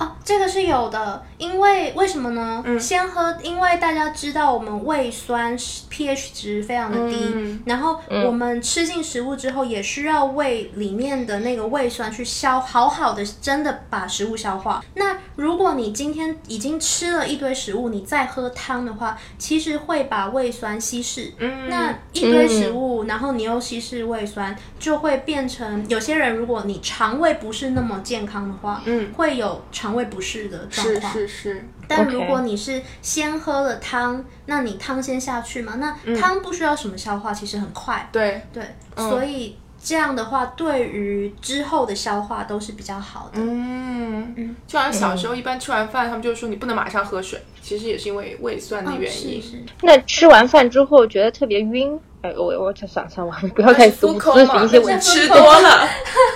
[0.00, 2.62] 哦，这个是有的，因为为什么呢？
[2.66, 14.82] 嗯先喝，因为大家知道我们胃酸是 pH 值非常的低，嗯然后我们吃进食物之后，也需要胃里面的那个胃酸去消，好好的真的把食物消化。
[14.94, 21.30] 那如果你今天已经吃了一堆食物，你再喝汤的话，其实会把胃酸稀释。
[21.36, 31.12] 嗯，那一堆食物，然后你又稀释胃酸，就会变成有些人，如果你肠胃不是那么健康的话，嗯会有肠肠胃不适的状是况。
[31.12, 38.08] 是是，但如果你是先喝了汤，那你汤先下去嘛，那汤不需要什么消化，其实很快。
[38.12, 38.62] 对，对，
[38.94, 39.10] 嗯。
[39.10, 43.40] 所以这样的话，对于之后的消化都是比较好的。
[43.42, 49.42] 嗯，就好像小时候一般吃完饭，他们就说你不能马上喝水，其实也是因为胃酸的嗯原因。
[49.42, 55.88] 是是，那吃完饭之后觉得特别晕，哎，我我算了算了，我不要再咨咨询一些问题，那是吃多了。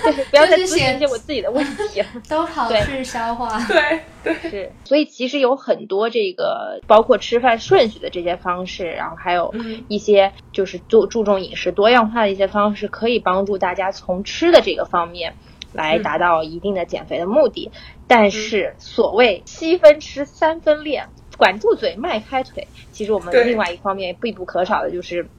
[0.03, 2.07] 对， 不要再咨询一些我自己的问题了。
[2.27, 3.59] 都好对去消化。
[3.69, 15.35] 对对，是，所以其实有很多这个包括吃饭顺序的这些方式，然后还有嗯一些就是注注重饮食多样化的一些方式，可以帮助大家从吃的这个方面
[15.71, 17.69] 来达到一定的减肥的目的。
[18.07, 25.29] 但是所谓七分吃三分练，管住嘴迈开腿，其实我们另外一方面必不可少的就是。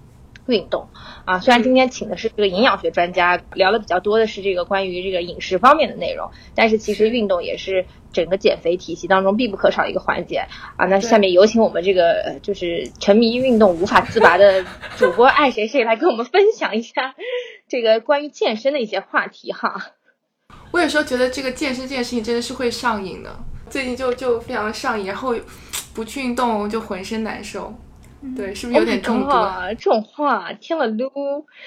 [0.47, 0.89] 运动
[1.25, 10.87] 啊，虽然今天请的是这个营养学专家，聊的比较多的是这个关于这个饮食方面的内容，但是其实运动也是整个减肥体系当中必不可少的一个环节啊。
[10.87, 14.65] 那下面有请我们这个呃就是沉迷运动无法自拔的
[14.97, 17.15] 主播爱谁谁来跟我们分享一下
[17.69, 19.93] 这个关于健身的一些话题哈。
[20.73, 23.37] 我有时候觉得这个健身这件事情真的是会上瘾的，
[23.69, 25.35] 最近就就非常的上瘾，然后
[25.95, 27.75] 不去运动就浑身难受。
[28.37, 31.11] 对，是不是有点中毒？Oh god，这种话听了撸，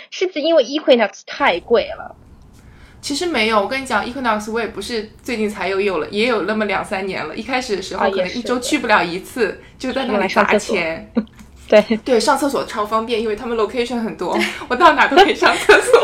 [0.10, 2.16] 是不是因为 Equinox 太贵了？
[3.02, 7.34] 其实没有，我跟你讲，Equinox 我也不是最近才有有了，也有那么两三年了。
[7.36, 11.12] 一开始的时候可能一周去不了一次，就在那里砸上厕所钱。
[11.70, 14.38] 对， 对，上厕所超方便，因为他们 location 很多，
[14.68, 16.02] 我到哪都可以上厕所。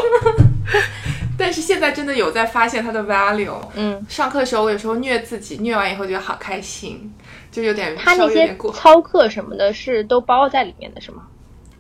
[1.38, 3.60] 但是现在真的有在发现它的 value。
[3.76, 7.14] 嗯，上课的时候，我有时候虐自己，虐完以后觉得好开心，
[7.56, 8.58] 就有点稍它那些。
[8.74, 11.24] 操课什么的是都包在里面的是吗？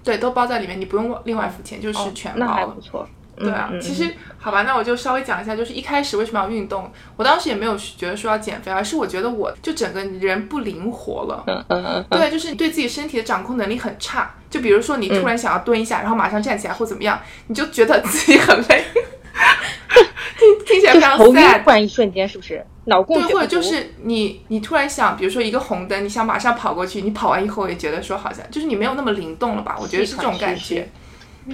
[0.03, 2.79] 对，都包在里面，你不用另外付钱，就是哦全包了那还不。
[2.79, 3.07] 错。
[3.37, 11.43] 对啊，其实好吧，那我就稍微讲一下，就是一开始为什么要运动，我当时也没有觉得说要减肥，而是我觉得我就整个人不灵活了。
[11.47, 14.33] 嗯嗯嗯嗯，对，就是你对自己身体的掌控能力很差。
[14.49, 18.85] 就比如说你突然想要蹲一下，然后马上站起来或怎么样，你就觉得自己很累，
[20.37, 21.69] 听听起来非常就是头晕，sad 突。
[21.69, 29.77] 然一瞬间是不是脑供对，或者就是你，你突然想，比如说一个红灯，你想马上跑过去，你跑完以后也觉得说好像就是你没有那么灵动了吧？
[29.79, 30.87] 我觉得是这种感觉。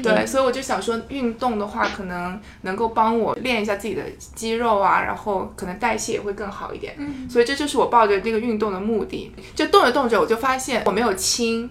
[0.01, 4.01] 对，所以我就想说，运动的话，可能能够帮我练一下自己的
[4.33, 6.95] 肌肉啊，然后可能代谢也会更好一点。
[6.97, 9.33] 嗯所以这就是我抱着这个运动的目的。
[9.53, 11.69] 就动着动着，我就发现我没有轻，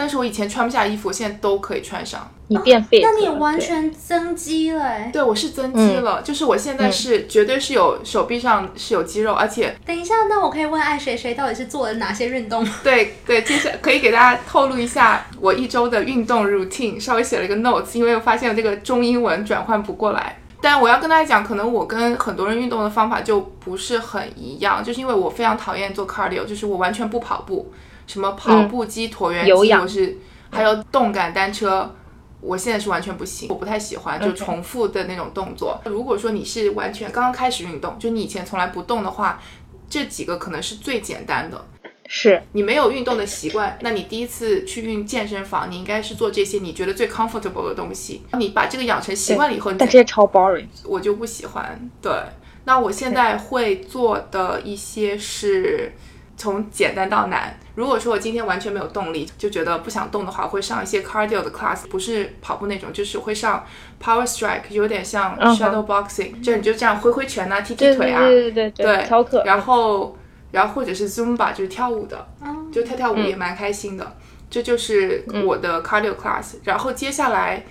[0.00, 2.26] 但是我以前穿不下衣服，我现在都可以穿上。
[2.46, 5.10] 你变 fit，那你完全增肌了哎！
[5.12, 12.74] 对我是增肌了，就是我现在是、绝对是有手臂上是有肌肉，而且等一下，那我可以问爱谁谁到底是做了哪些运动吗？
[12.82, 20.38] 对对，接下可以给大家透露一下我一周的运动 routine，稍微写了一个 notes，因为我发现这个中英文转换不过来。
[20.62, 27.72] 但我要跟大家讲，可能我跟很多人运动的方法就不是很一样，就是因为我非常讨厌做 cardio，就是我完全不跑步，
[28.10, 30.18] 什么跑步机、椭圆机，我是
[30.50, 31.94] 还有动感单车。
[32.40, 35.78] 我现在是完全不行，我不太喜欢就重复的那种动作。
[35.84, 39.40] 如果说你是完全刚刚开始运动，就你以前从来不动的话，
[39.88, 41.64] 这几个可能是最简单的。
[42.08, 48.22] 是你没有运动的习惯，那你第一次去运健身房，你应该是做这些你觉得最 comfortable 的东西。
[48.32, 50.66] 你把这个养成习惯了以后，但这些超 boring。
[50.84, 51.90] 我就不喜欢。
[52.02, 52.10] 对，
[52.64, 55.92] 那我现在会做的一些是
[56.40, 57.54] 从简单到难。
[57.74, 63.62] 如果说我今天完全没有动力，就觉得不想动的话，我会上一些 cardio 的 class，不是跑步那种，就是会上
[64.02, 69.42] power strike，有点像 shadow boxing，、就你就这样挥挥拳啊，踢踢对对腿啊，对对对对，操课。
[69.44, 70.16] 然后，
[70.52, 74.16] 然后或者是 Zumba，就是跳舞的，嗯就跳跳舞也蛮开心的。
[74.48, 76.54] 这就是我的 cardio class。
[76.64, 77.64] 然后接下来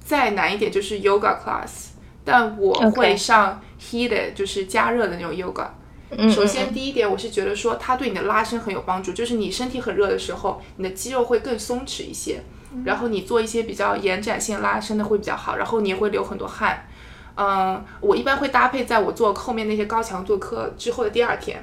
[0.00, 1.90] 再难一点就是 yoga class，
[2.24, 5.68] 但我会上 heated，就是加热的那种 yoga。
[6.10, 12.42] 嗯首先，第一点，我是觉得说它对你的拉伸很有帮助，就是你身体很热的时候，你的肌肉会更松弛一些，
[12.84, 16.86] 然后你做一些比较延展性拉伸的会比较好，然后你也会流很多汗。
[17.38, 21.62] 嗯，我一般会搭配在我做后面那些高强度课之后的第二天，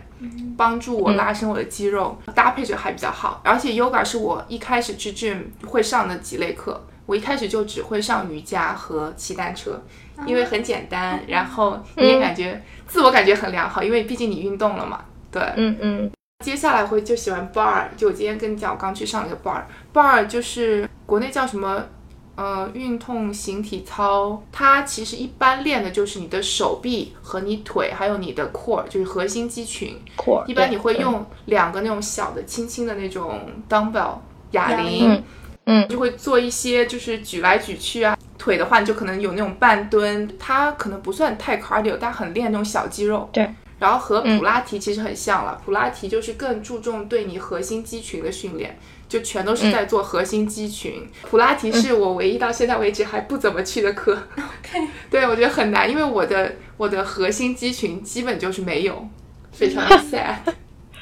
[0.55, 3.41] 帮助我拉伸我的肌肉，搭配着还比较好。
[3.43, 9.81] 而且 yoga 是我一开始去 gym 会上的几类课，我一开始就只会上瑜伽和骑单车，
[10.25, 15.01] 因为很简单，然后你也感觉、自我感觉很良好，因为毕竟你运动了嘛。
[15.31, 16.11] 对，嗯嗯
[16.43, 21.83] 接下来会就喜欢 bar，就我今天跟你讲，我刚去上了一个 bar，bar 就是国内叫什么？
[22.35, 29.95] 呃，运动型体操，它其实一般练的就是你的手臂和你腿，还有你的 core，就是核心肌群。
[30.17, 30.43] ，core。
[30.47, 33.39] 一般你会用两个那种小的、轻轻的那种
[33.69, 34.15] dumbbell
[34.49, 35.23] 哑铃
[35.67, 38.17] 嗯就会做一些就是举来举去啊。
[38.43, 43.29] 腿的话，你就可能有那种半蹲，它可能不算太 cardio，但很练那种小肌肉。
[43.31, 43.49] 对。
[43.79, 48.77] 然后和普拉提其实很像了，普拉提就是更注重对你核心肌群的训练，
[49.07, 51.07] 就全都是在做核心肌群。
[51.21, 54.13] 普拉提是我唯一到现在为止还不怎么去的课。
[54.35, 59.07] OK，对我觉得很难，因为我的我的核心肌群基本就是没有，
[59.53, 60.35] 非常 sad。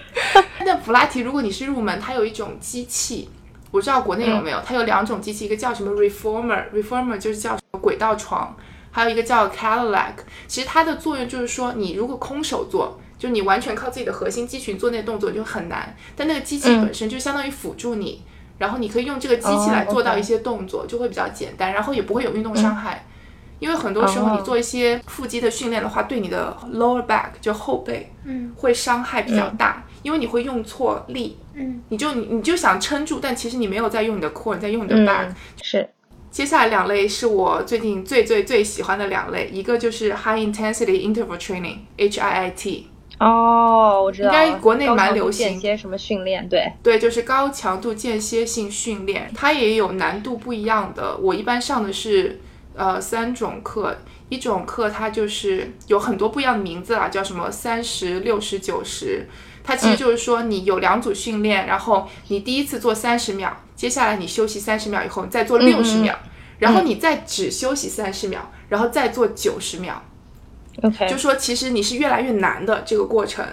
[0.65, 3.29] 但普拉提如果你是入门，它有一种机器，
[3.72, 8.55] 我不知道国内有没有，它有两种机器，一个叫什么 reformer，reformer 就是叫什么轨道床。
[8.93, 10.15] 还有一个叫 Cadillac，
[10.47, 15.95] 其实它的作用就是说，你如果空手做，就你完全靠自己的核心肌群做那个动作就很难。
[16.13, 18.22] 但那个机器本身就相当于辅助你，
[18.57, 23.05] 然后你可以用这个机器来做到一些动作，就会比较简单，然后也不会有运动伤害。
[23.59, 35.29] 因为很多时候你做一些腹肌的训练的话，对你的 lower back 就后背，嗯，会伤害比较大，因为你会用错力，嗯，你就你你就想撑住，但其实你没有在用你的 core，你在用你的 back，
[35.61, 35.89] 是。
[36.29, 42.83] 接下来两类是我最近最最最喜欢的两类，一个就是 High Intensity Interval Training（HIIT）。
[43.19, 45.49] 哦，我知道，应该国内蛮流行。
[45.49, 46.47] 间歇什么训练？
[46.47, 51.17] 对对，就是高强度间歇性训练，它也有难度不一样的。
[51.17, 52.39] 我一般上的是
[52.75, 53.97] 呃三种课，
[54.29, 59.27] 一种课它就是有很多不一样的名字啦，叫什么三十六十九十。
[59.64, 63.55] 它其实就是说你有两组训练，然后你第一次做三十秒。
[63.76, 66.16] 接下来你休息三十秒以后，你再做六十秒，
[66.59, 68.39] 然后你再只休息三十秒，
[68.70, 70.01] 然后再做九十秒。
[70.84, 73.45] OK，就说其实你是越来越难的这个过程。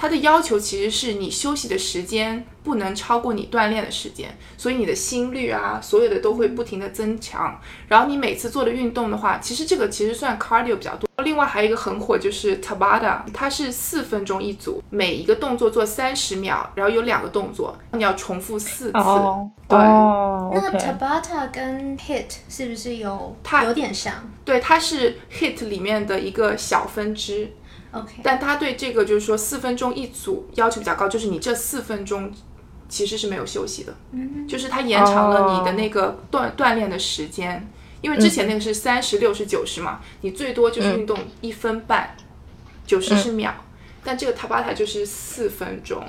[0.00, 7.60] 它的要求其实是你休息的时间不能超过你锻炼的时间，所以你的心率啊，所有的都会不停的增强。
[7.86, 11.06] 然后你每次做的运动的话，其实这个其实算 cardio 比较多。
[11.22, 18.92] 另外还有一个很火就是 Tabata，它是四分钟一组，每一个动作做三十秒，然后有两个动作，你要重复四次。
[19.68, 24.14] 对，那 Tabata 跟 Hit 是不是有它有点像？
[24.46, 27.52] 对，它是 Hit 里面的一个小分支。
[27.92, 32.30] OK，但他对这个就是说四分钟一组要求比较高，就是你这四分钟
[32.88, 37.68] 其实是没有休息的，嗯，就是它延长了你的那个锻锻炼的时间，
[38.00, 42.14] 因为之前那个是三十六十九十嘛，你最多就是运动一分半，
[42.86, 43.52] 九十是秒，
[44.04, 46.00] 但这个塔巴塔就是四分钟，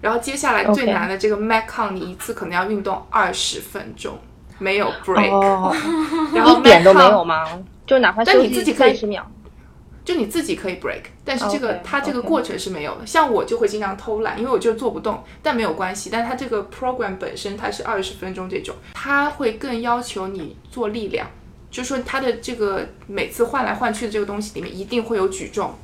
[0.00, 4.18] 然后接下来最难的这个 Macon，你一次可能要运动二十分钟，
[4.58, 5.74] 没有 break，
[6.32, 7.44] 然后一点都没有吗？
[7.86, 9.28] 就哪怕休息三十秒。
[10.04, 13.06] 就你自己可以 break，但是这个它这个过程是没有的。
[13.06, 16.10] 像我就会经常偷懒，因为我就做不动，但没有关系。
[16.12, 21.26] 但它这个 program 本身它是二十分钟这种，它会更要求你做力量，
[21.70, 25.74] 就是说它的这个每次换来换去的这个东西里面一定会有举重。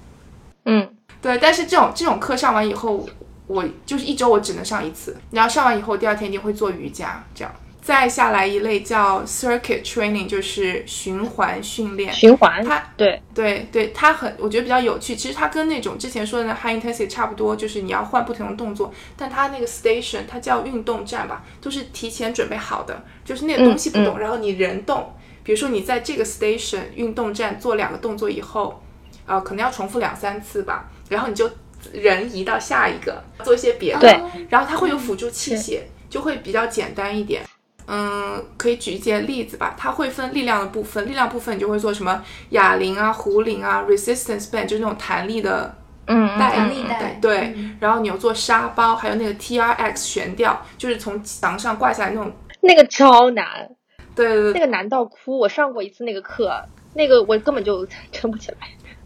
[0.66, 0.86] 嗯，
[1.22, 1.38] 对。
[1.38, 3.08] 但是这种这种课上完以后，
[3.46, 7.50] 我就是一周我只能上一次，然后上完以后第二天一定会做瑜伽这样。
[7.90, 12.12] 再下来一类叫 circuit training，就是循环训练。
[12.12, 15.16] 循环，它对对对，它很我觉得比较有趣。
[15.16, 18.94] 其实它跟那种之前说的 high intensity 差不多，就是你要换不同的动作。
[19.16, 25.12] 但它那个 station，它叫运动站吧，都是提前准备好的，就是那个东西不动，然后你人动。
[25.42, 28.80] 比如说你在这个 station 运动站做两个动作以后，
[29.26, 31.50] 呃，可能要重复两三次吧，然后你就
[31.92, 33.98] 人移到下一个做一些别的。
[33.98, 34.20] 对。
[34.48, 37.42] 然后它会有辅助器械，就会比较简单一点。
[37.86, 39.74] 嗯，可以举一些例子吧。
[39.76, 45.74] 它会分力量的部分，力量部分你就会做什么哑铃啊、壶铃啊、resistance band，就是那种弹力的
[46.06, 47.18] 嗯带，弹力带。
[47.20, 52.32] 对，然后你有做沙包，还有那个 T R X 悬吊，就是从墙上挂下来那种。
[52.60, 53.68] 那个超难。
[54.14, 54.52] 对对对。
[54.52, 56.52] 那个难到哭，我上过一次那个课，
[56.94, 58.58] 那个我根本就撑不起来。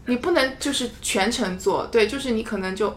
[0.05, 2.93] 你不能就是全程做，对，就是你可能就。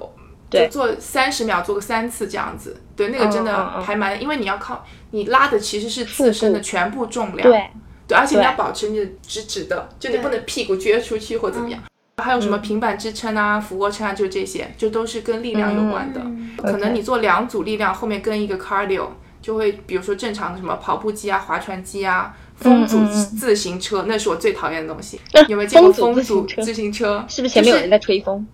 [0.50, 7.70] 就做三十秒，做个三次这样子，对，那个真的还蛮，因为你要靠你拉的其实是自身的全部重量，对，
[8.06, 11.82] 对，而且你要保持你的直直的，就你不能屁股撅出去或怎么样。
[12.16, 16.20] 还有什么平板支撑啊、俯卧撑啊，就这些，就都是跟力量有关的。
[16.56, 19.06] 可能你做两组力量，后面跟一个 cardio，
[19.40, 25.20] 就会比如说正常的什么跑步机啊、划船机啊、风阻自行车，那是我最讨厌的东西。
[25.46, 27.24] 有没有见过风阻自行车？
[27.28, 28.44] 是不是前面有人在吹风？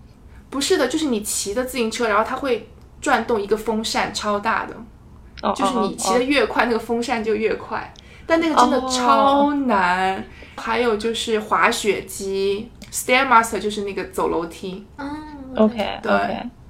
[0.55, 2.69] 不是的，就是你骑的自行车，然后它会
[3.01, 7.93] 转动一个风扇，超大的，就是你骑的越快，那个风扇就越快。
[8.25, 10.23] 但那个真的超难。
[10.55, 14.85] 还有就是滑雪机，Stairmaster 就是那个走楼梯。
[14.95, 15.09] 嗯
[15.57, 16.11] ，OK，对，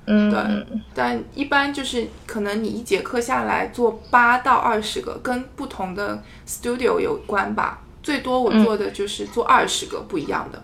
[0.08, 0.82] 嗯，对。
[0.96, 7.84] 但一般就是可能你一节课下来做八到二十个，跟不同的 studio 有关吧。
[8.02, 10.64] 最多我做的就是做二十个不一样的。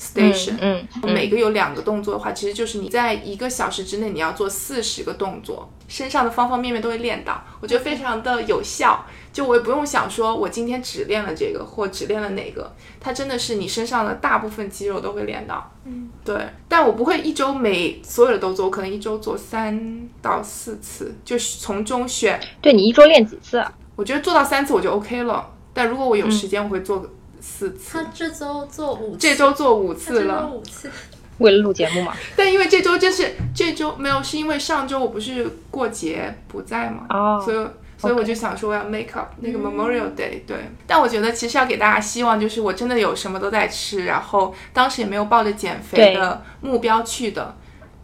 [0.00, 9.04] station，嗯，每个有两个动作的话，其实就是你在一个小时之内你要做四十个动作，身上的方方面面都会练到，我觉得非常的有效。
[9.32, 15.70] 就我也不用想说我今天只练了这个或只练了哪个，它真的是你身上的大部分肌肉都会练到。
[15.84, 16.36] 嗯，对，
[16.66, 22.40] 但我不会一周每所有的都做，我可能一周做三到四次，就是从中选。
[22.60, 23.72] 对你一周练几次啊？
[23.94, 27.06] 我觉得做到三次我就 OK 了，但如果我有时间，我会做
[27.40, 27.92] 四次。
[27.92, 30.46] 他这周做五次，这周做五次了。
[30.46, 30.90] 五次，
[31.38, 32.12] 为了录节目嘛。
[32.36, 40.56] 但因为这周真是这周没有，是因为上周我不是过节不在嘛，哦所以所以我就想说我要 make up 那个 Memorial Day，、对。
[40.86, 47.56] 但我觉得其实要给大家希望，就是我真的有什么都在吃，然后当时也没有抱着减肥的目标去的。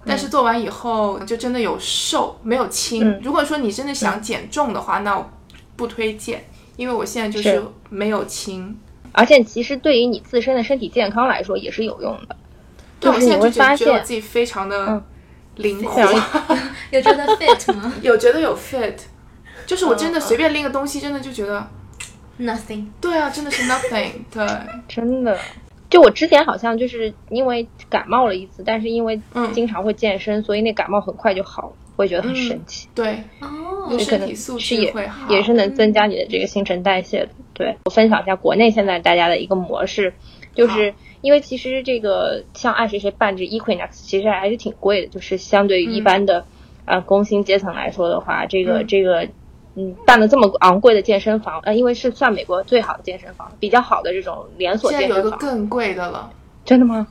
[0.09, 3.09] 但是做完以后就真的有瘦，没有轻。
[3.09, 5.29] 嗯如果说你真的想减重的话，那我
[5.75, 6.45] 不推荐，
[6.77, 8.79] 因为我现在就是是没有轻。
[9.17, 12.37] 而且其实对于你自身的身体健康来说也是有用的。
[13.01, 15.03] 对，就是你会发现自己非常的嗯
[15.57, 16.03] 灵活。
[16.93, 18.95] 有觉得 fit 吗 有觉得有 fit，
[19.67, 21.67] 就是我真的随便拎个东西，真的就觉得
[22.39, 22.87] ，？Nothing。
[23.01, 24.47] 对啊，真的是 nothing， 对，
[24.87, 25.39] 真的。
[25.89, 32.89] 就我之前好像就是因为感冒了一次，但是因为嗯经常会健身，所以那感冒很快就好了，我也觉得很神奇。
[32.95, 37.29] 对，哦你也可能身体素是也质会好，也是能增加你的这个新陈代谢的。
[37.55, 40.13] 对我分享一下国内现在大家的一个模式，
[40.55, 46.45] 就是因为其实这个像爱谁谁办这 Equinox 其实还是挺贵的，就是相对于一般的、
[46.85, 49.29] 呃工薪阶层来说的话，这个、嗯这个。
[49.79, 55.39] 嗯，办了这么昂贵的健身房，呃，因为是算美国最好的健身房，比较好的这种连锁现在有一个健身房。
[55.39, 56.31] 更贵的了，
[56.65, 57.07] 真的吗？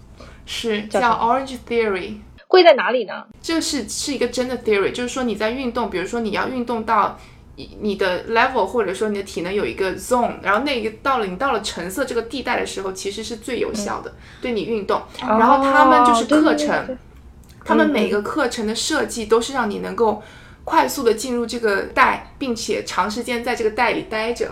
[0.48, 2.16] 是叫 Orange Theory。
[2.56, 3.26] 贵在哪里呢？
[3.42, 7.20] 这个是是一个真的 theory，就是说你在运动，比如说你要运动到
[7.58, 15.02] 你你的 level，或者说你的体能有一个 zone，然后那个到了你到了橙色这个地带的时候，其实是最有效的、对你运动。
[15.20, 16.98] 然后他们就是课程，对对对
[17.66, 20.24] 他们每个课程的设计都是让你能够
[20.64, 24.52] 快速的进入这个带，并且长时间在这个带里待着。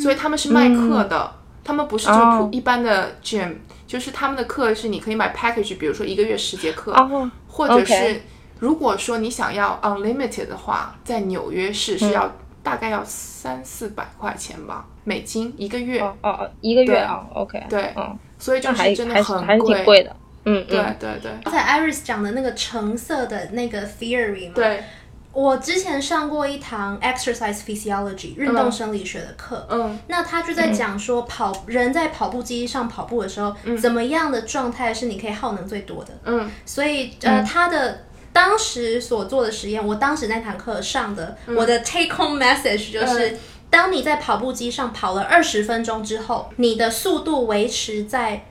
[0.00, 3.54] 所以他们是卖课的，他们不是就一般的 gym，、
[3.86, 8.22] 就是他们的课是你可以买 package，比如说一个月十节课，哦，或者是
[8.58, 16.00] 如果说你想要 unlimited 的话，在纽约市是要、大概要三四百块钱吧，美金一个月。
[16.00, 16.98] 哦哦哦，一个月对。
[16.98, 17.92] 啊，OK，对。
[17.96, 20.02] 嗯，所以就是真的很还是贵，挺贵。
[20.02, 21.32] 的，嗯对嗯，对对。
[21.44, 24.82] 刚才 Iris 讲的那个橙色的那个 theory 嘛，对，
[25.32, 29.98] 我之前上过一堂 exercise physiology 运动生理学的课，嗯。
[30.08, 36.10] 那他就在讲说跑、人在跑步机上跑步的时候，怎么样的状态是你可以耗能最多的。
[36.24, 36.50] 嗯。
[36.66, 43.30] 所以呃，他的当时所做的实验，我当时那堂课上的，我的 take home message 就是。
[43.30, 43.38] 嗯
[43.72, 48.44] 当你在跑步机上跑了二十分钟之后，你的速度维持在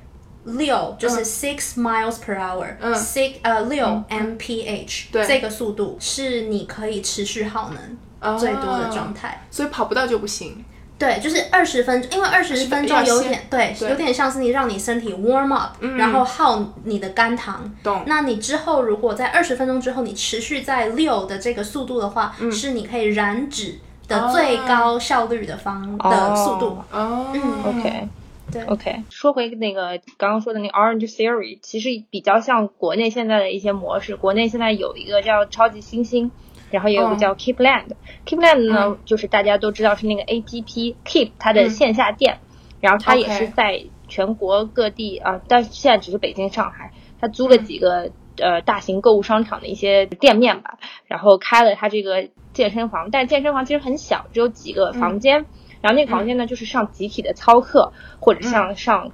[0.44, 2.96] 六，就是 six miles per hour，嗯。
[2.96, 5.26] six 呃六 mph，对。
[5.26, 9.28] 这个速度是你可以持续耗能最多的状态。
[9.30, 10.64] 啊所以跑不到就不行。
[10.98, 13.90] 对，就是二十分钟，因为二十分钟有点对，对。
[13.90, 17.60] 有点像是你让你身体 warm up，、然后耗你的肝糖。
[17.82, 18.04] 懂。
[18.06, 26.78] 那你之后如果在二十分钟之后，你持续在六的这个速度的话，是你可以燃脂的最高效率的方、的速度。
[26.92, 27.42] 哦、嗯。
[27.66, 28.08] OK，
[28.52, 34.15] 对 OK，说回那个刚刚说的那个 Orange Theory，其实比较像国内现在的一些模式。
[34.15, 36.32] 国内现在有一个叫超级星星，
[36.69, 37.88] 然后也有个叫 Keepland。
[38.26, 42.40] Keepland 呢，就是大家都知道是那个 APP Keep 它的线下店，
[42.80, 48.11] 然后它也是在全国各地啊、但是现在只是北京、上海，它租了几个。
[48.38, 55.45] 呃，大型购物商场的一些店面吧，然后开了它这个健身房，但健身房其实很小，只有几个房间，
[55.82, 59.12] 然后那个房间呢，就是上集体的操课，或者像上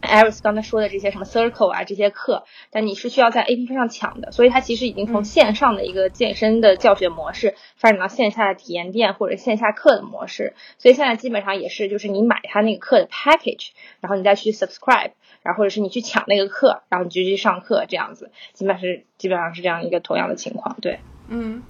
[0.00, 13.70] Iris 刚才说的这些什么 Circle 啊这些课，但你是需要在 APP 上抢的，所以它其实已经从线上的一个健身的教学模式发展到线下的体验店或者线下课的模式，所以现在基本上也是就是你买它那个课的 package，
[14.00, 15.12] 然后你再去 subscribe。
[15.40, 20.98] 然后或者是你去抢那个课，然后你就去上课，这样子，基本上是基本上是这样一个同样的情况，对。
[21.28, 21.62] 嗯，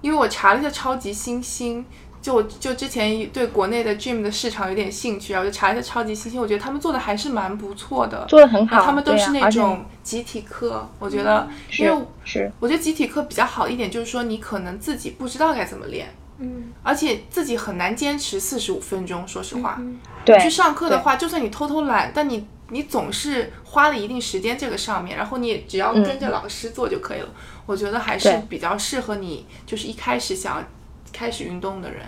[0.00, 1.84] 因为我查了一下超级星星，
[2.26, 19.22] 就我就之前对国内的 gym 的市场有点兴趣，然后就查了一下超级星星，我觉得他们做的还是蛮不错的，做的很好，他们都是那种集体课，我觉得，是因为是我觉得集体课比较好一点，就是说你可能自己不知道该怎么练，嗯，而且自己很难坚持四十五分钟。
[19.28, 19.80] 说实话，
[20.24, 27.28] 对去上课的话，就算你偷偷懒，但你你总是花了一定时间这个上面，然后你也只要跟着老师做就可以了。
[27.66, 30.64] 我觉得还是比较适合你，就是一开始想要
[31.12, 32.02] 开始运动的人。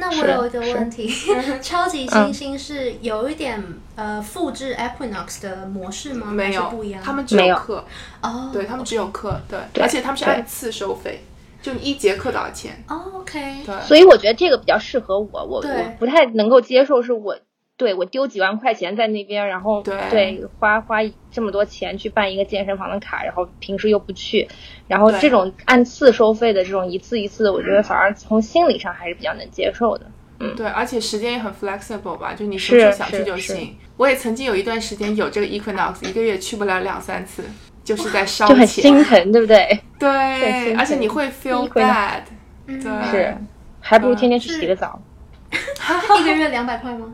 [0.00, 1.06] 那我有一个问题，
[1.62, 3.62] 超级星星是有一点
[3.94, 6.28] 呃复制 Equinox 的模式吗？
[6.32, 7.84] 没有不一样。，他们只没有课，
[8.22, 11.22] 哦，对他们只有课，对，对而且他们是按次收费，
[11.62, 12.82] 就你一节课多少钱？
[12.88, 17.36] 哦，OK，对，所以我觉得这个比较适合我，我我不太能够接受，是我
[17.80, 20.98] 对我丢几万块钱在那边，然后对花花
[21.32, 24.46] 这么多钱去办一个健身房的卡，然后平时又不去，
[24.86, 30.04] 然后这种按次收费的这种一次一次的，我觉得反而从心理上还是比较能接受的。
[30.40, 33.74] 嗯对，而且时间也很 flexible 吧，就你什么时候是想去就行。
[33.96, 37.42] 我也曾经有一段时间有这个 Equinox，一个月去不了两三次，
[37.82, 38.82] 就是在烧就很钱。
[38.82, 39.80] 心疼，对不对？
[39.98, 42.20] 对，而且你会 feel bad。
[42.66, 43.34] 嗯对，是，
[43.80, 45.00] 还不如天天去洗个澡。
[46.20, 47.06] 一个月两百块吗？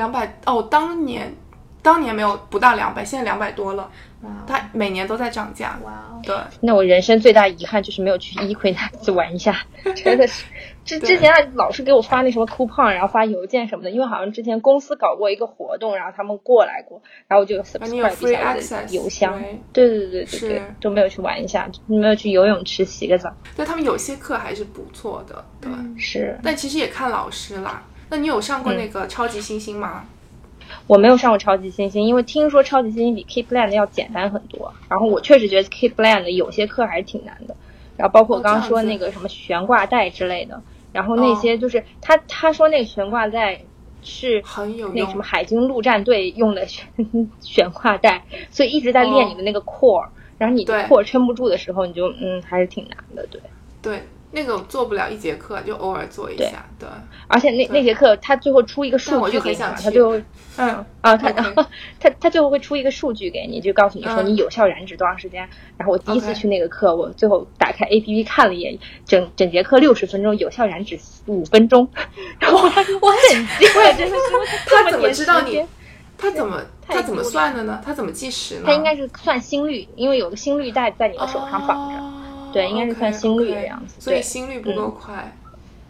[0.00, 1.30] 两百哦，当年
[1.82, 3.90] 当年没有不到两百，现在两百多了，
[4.46, 5.78] 它每年都在涨价。
[5.84, 9.54] 哇哦，对，那我人生最大遗憾就是没有去 Equinox 玩一下，
[9.94, 10.46] 真的是。
[10.82, 19.40] 之之前还老是给我发那什么 coupon，然后发邮件什么的，因为好像之前公司搞过一个活动，然后他们过来过，然后我就 subscribe 一下我的邮箱。
[19.72, 23.32] 对对对对对对对是，都没有去玩一下，没有去游泳池洗个澡。
[23.54, 25.70] 对他们有些课还是不错的，对。
[25.98, 27.82] 是但其实也看老师啦。
[28.10, 30.04] 那你有上过嗯那个超级星星吗？
[30.86, 37.56] 我没有上过超级星星，因为听说超级星星比 Keep Land 要简单很多，然后我确实觉得 Keep Land 的有些课还是挺难的，
[37.96, 40.62] 然后包括我刚刚说那个什么悬挂带之类的，
[40.92, 43.60] 然后那些就是他他说那个悬挂带
[44.02, 45.22] 是很有那什么。
[45.22, 46.84] 海军陆战队用的悬
[47.40, 50.08] 悬挂带，所以一直在练你的那个 core，、
[50.38, 53.40] 然后你的 core 撑不住的时候，你就嗯还是挺难的，对。
[53.82, 56.64] 对，那个我做不了一节课，就偶尔做一下。
[56.78, 56.88] 对，
[57.26, 60.16] 而且那那节课他最后出一个但我就数据给你嘛，很想他最后
[60.56, 61.64] 嗯，啊，他然后
[61.98, 65.48] 他他最后会出一个数据给你，就告诉你说嗯你有效燃脂多长时间。
[65.76, 71.88] 然后我第一次去那个课，我最后打开 A P P 看了一眼，整整节课六十分钟，有效燃脂五分钟，
[72.38, 74.22] 然后我还我震惊了，真的是
[74.66, 75.64] 他怎么知道你？
[76.16, 77.80] 他怎么他怎么算的呢？
[77.82, 78.62] 他怎么计时呢？
[78.66, 82.19] 他应该是算心率，因为有个心率带在你的手上绑着，哦
[82.52, 85.36] 对应该是算心率的样子所以对心率不够快。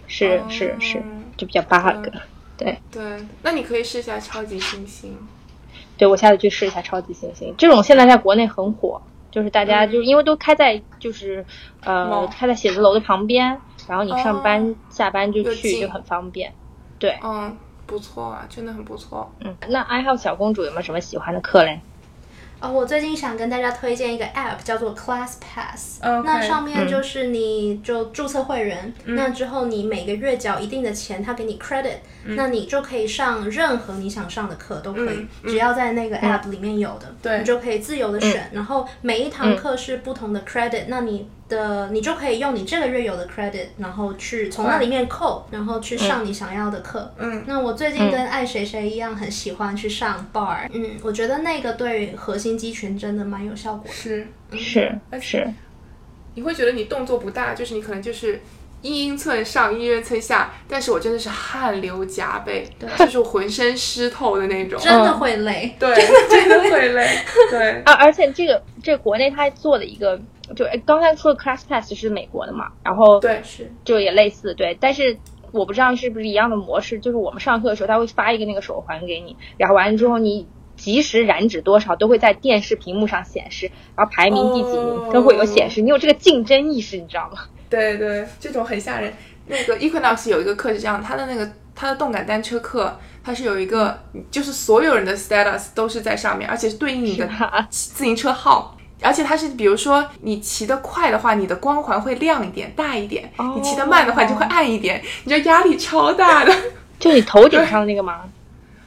[0.06, 1.02] 是是是哦，
[1.36, 2.08] 就比较 bug。
[2.56, 5.16] 对对，那你可以试一下超级星星。
[5.96, 9.00] 对，我下次去试一下超级星星，这种现在在国内很火，
[9.30, 11.44] 就是大家嗯就是因为都开在就是
[11.84, 16.52] 呃哦开在写字楼的旁边，然后你上班、哦下班就去就很方便。
[16.98, 17.56] 对，嗯，
[17.86, 19.32] 不错啊，真的很不错。
[19.40, 21.80] 嗯，那爱好小公主有没有什么喜欢的课嘞？
[22.60, 26.00] 呃，我最近想跟大家推荐一个 App，叫做 Class Pass。
[26.24, 37.38] 那上面就是你就注册会员，那之后你每个月缴一定的钱，他给你 credit，、那你就可以上任何你想上的课都可以，只要在那个 App 里面有的，对。
[37.38, 38.50] 你就可以自由的选。
[38.52, 47.12] 然后每一堂课是不同的 credit，、那你的你就可以用你这个月有的 credit，然后去从那里面扣，然后去上你想要的课。
[47.18, 50.66] 嗯，那我最近跟爱谁谁一样，很喜欢去上 bar。
[50.72, 53.92] 嗯，我觉得那个对核心肌群真的蛮有效果的。
[53.92, 54.26] 是。
[54.52, 55.50] 是而且是，
[56.34, 58.40] 你会觉得你动作不大，就是你可能就是
[58.82, 62.68] 一英寸上一英寸下，但是我真的是汗流浃背，
[62.98, 64.80] 就是浑身湿透的那种。
[64.80, 65.76] 真的会累。
[65.78, 65.94] 对，
[66.28, 67.18] 真的会累。
[67.48, 70.20] 对， 啊，而且这个这国内他做的一个，
[70.54, 75.18] 就哎刚才说的 Class Pass 是美国的嘛，然后对，是就也类似，对，但是
[75.52, 80.46] 我不知道是不是一样的模式，就是我们上课的时候他会发一个那个手环给你，然后完了之后你
[80.76, 87.42] 及时燃脂多少都会在电视屏幕上显示，然后排名第几名哦都会有显示，你有这个竞争意识，你知道吗？
[87.68, 89.12] 对对，这种很吓人。
[89.46, 93.98] 那个 Equinox 有一个课是这样，它的那个它的动感单车课，它是有一个，
[94.30, 98.76] 就是所有人的 status 都是在上面，而且是对应你的吧自行车号。
[99.02, 105.02] 而且它是，比如说你骑得快的话，你的光环会亮一点、大一点；哦你骑得慢的话，你就会暗一点。
[105.24, 106.54] 你知道压力超大的，
[106.98, 108.20] 就你头顶上的那个吗？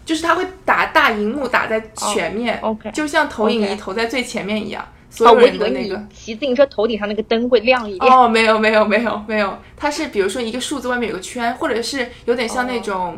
[0.05, 2.61] 就是它会打大荧幕打在前面、
[2.93, 4.85] 就像投影仪投在最前面一样。
[5.09, 6.03] 所以为你人的那个。
[6.11, 8.11] 骑自行车头顶上那个灯会亮一点。
[8.11, 13.17] 哦，没有没有没有没有，它是比如说一个数字外面有个圈，或者是有点像那种，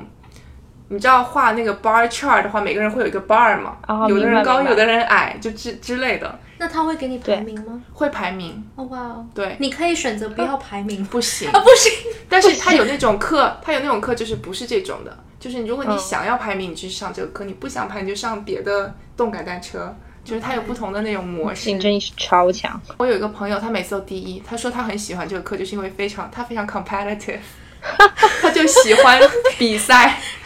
[0.90, 7.82] 你知道画那个 bar chart 的话，每个人会有一个 bar 嘛，哦有的人高，有的人矮，就之之类的，那他会给你排名吗？
[7.94, 11.03] 会排名，哦哇哦，对，你可以选择不要排名。
[11.06, 11.49] 不行。
[11.53, 11.91] 啊，不行，
[12.30, 15.99] 但是他有那种课，他有那种课就是不是这种的，就是如果你嗯。
[15.99, 19.95] 想要排名，你去上这个课；你不想排，你就上别的动感单车。
[20.24, 21.66] 就是他有不同的那种模式。
[21.66, 22.82] 竞争意识超强。
[22.98, 27.38] 我有一个朋友，他每次都第一，他说他很喜欢这个课，就是因为非常他非常 competitive，
[28.41, 29.20] 他就喜欢
[29.57, 30.18] 比赛，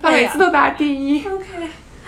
[0.00, 1.44] 他每次都拿第一，OK，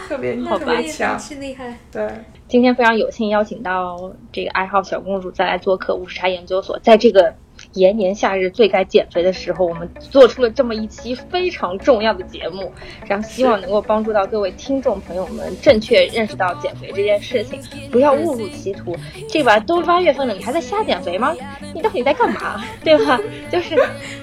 [0.09, 1.19] 特别特别强。
[1.19, 1.79] 是厉害。
[1.91, 2.09] 对，
[2.49, 7.35] 今天非常有幸邀请到这个爱好小公主再来做客五十茶研究所，在这个
[7.75, 12.73] 炎炎夏日最该减肥的时候，我们做出了这么一期非常重要的节目，
[13.07, 17.61] 然后希望能够帮助到各位听众朋友们正确认识到减肥这件事情，
[17.91, 18.97] 不要误入歧途。
[19.29, 21.35] 这把都八月份了，你还在瞎减肥吗？
[21.75, 22.65] 你到底在干嘛？
[22.85, 23.21] 对吧？
[23.51, 23.77] 就是，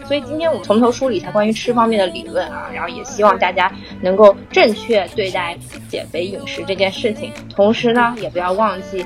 [0.06, 3.70] 所以今天我们从头梳理一下关于吃方面的理论啊，然后也希望大家
[4.02, 5.58] 能够正确对待
[5.90, 9.06] 减肥饮食这件事情，同时呢，也不要忘记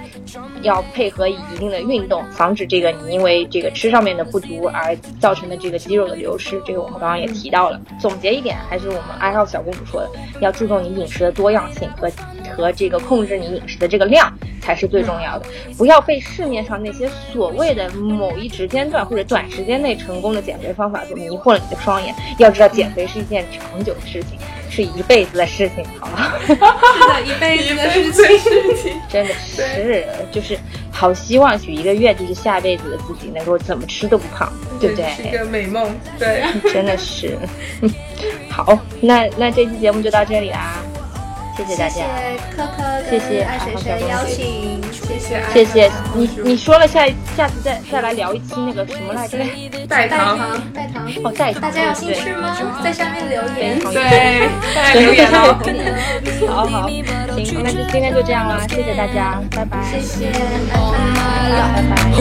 [0.62, 4.24] 要配合一定的运动，防止这个你因为这个吃上面的。
[4.36, 7.80] 不足而造成的这个肌肉的流失，这个我们刚刚也提到了。
[7.98, 10.10] 总结一点，还是我们爱好小公主说的，
[10.42, 12.12] 要注重你饮食的多样性和
[12.54, 14.30] 和这个控制你饮食的这个量
[14.60, 15.46] 才是最重要的。
[15.78, 22.14] 不要被市面上那些所谓的某一时间段或者短时间内成功的减肥方法所迷惑了你的双眼。
[22.38, 24.38] 要知道，减肥是一件长久的事情。
[24.70, 26.34] 是一辈子的事情，好吗？
[26.46, 28.12] 是的，一辈子的事
[28.76, 30.58] 情， 真的是，就是
[30.92, 35.10] 好希望许一个愿，就是下辈子的自己能够怎么吃都不胖，对不对？
[35.16, 36.44] 是一个美梦，对，
[36.74, 37.38] 真的是。
[38.50, 40.78] 好，那那这期节目就到这里啦。
[41.58, 42.06] 谢谢大家，谢谢
[42.56, 45.90] 科科，谢谢爱谁谁邀请，谢谢，谢谢。
[46.14, 47.06] 你，你说了下
[47.38, 49.38] 下次再再来聊一期那个什么来着？
[49.88, 50.38] 代糖，
[50.74, 52.58] 代糖，哦，代糖，大家有兴趣吗？
[52.84, 55.58] 在下面留言，对，大家留言哦。
[56.48, 60.32] 好好，行，那就今天就这样啦，谢谢大家，拜拜，谢谢，
[60.74, 60.76] 拜
[61.16, 62.12] 拜，拜拜。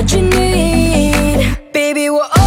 [0.00, 1.58] what you need.
[1.74, 2.39] Baby, we're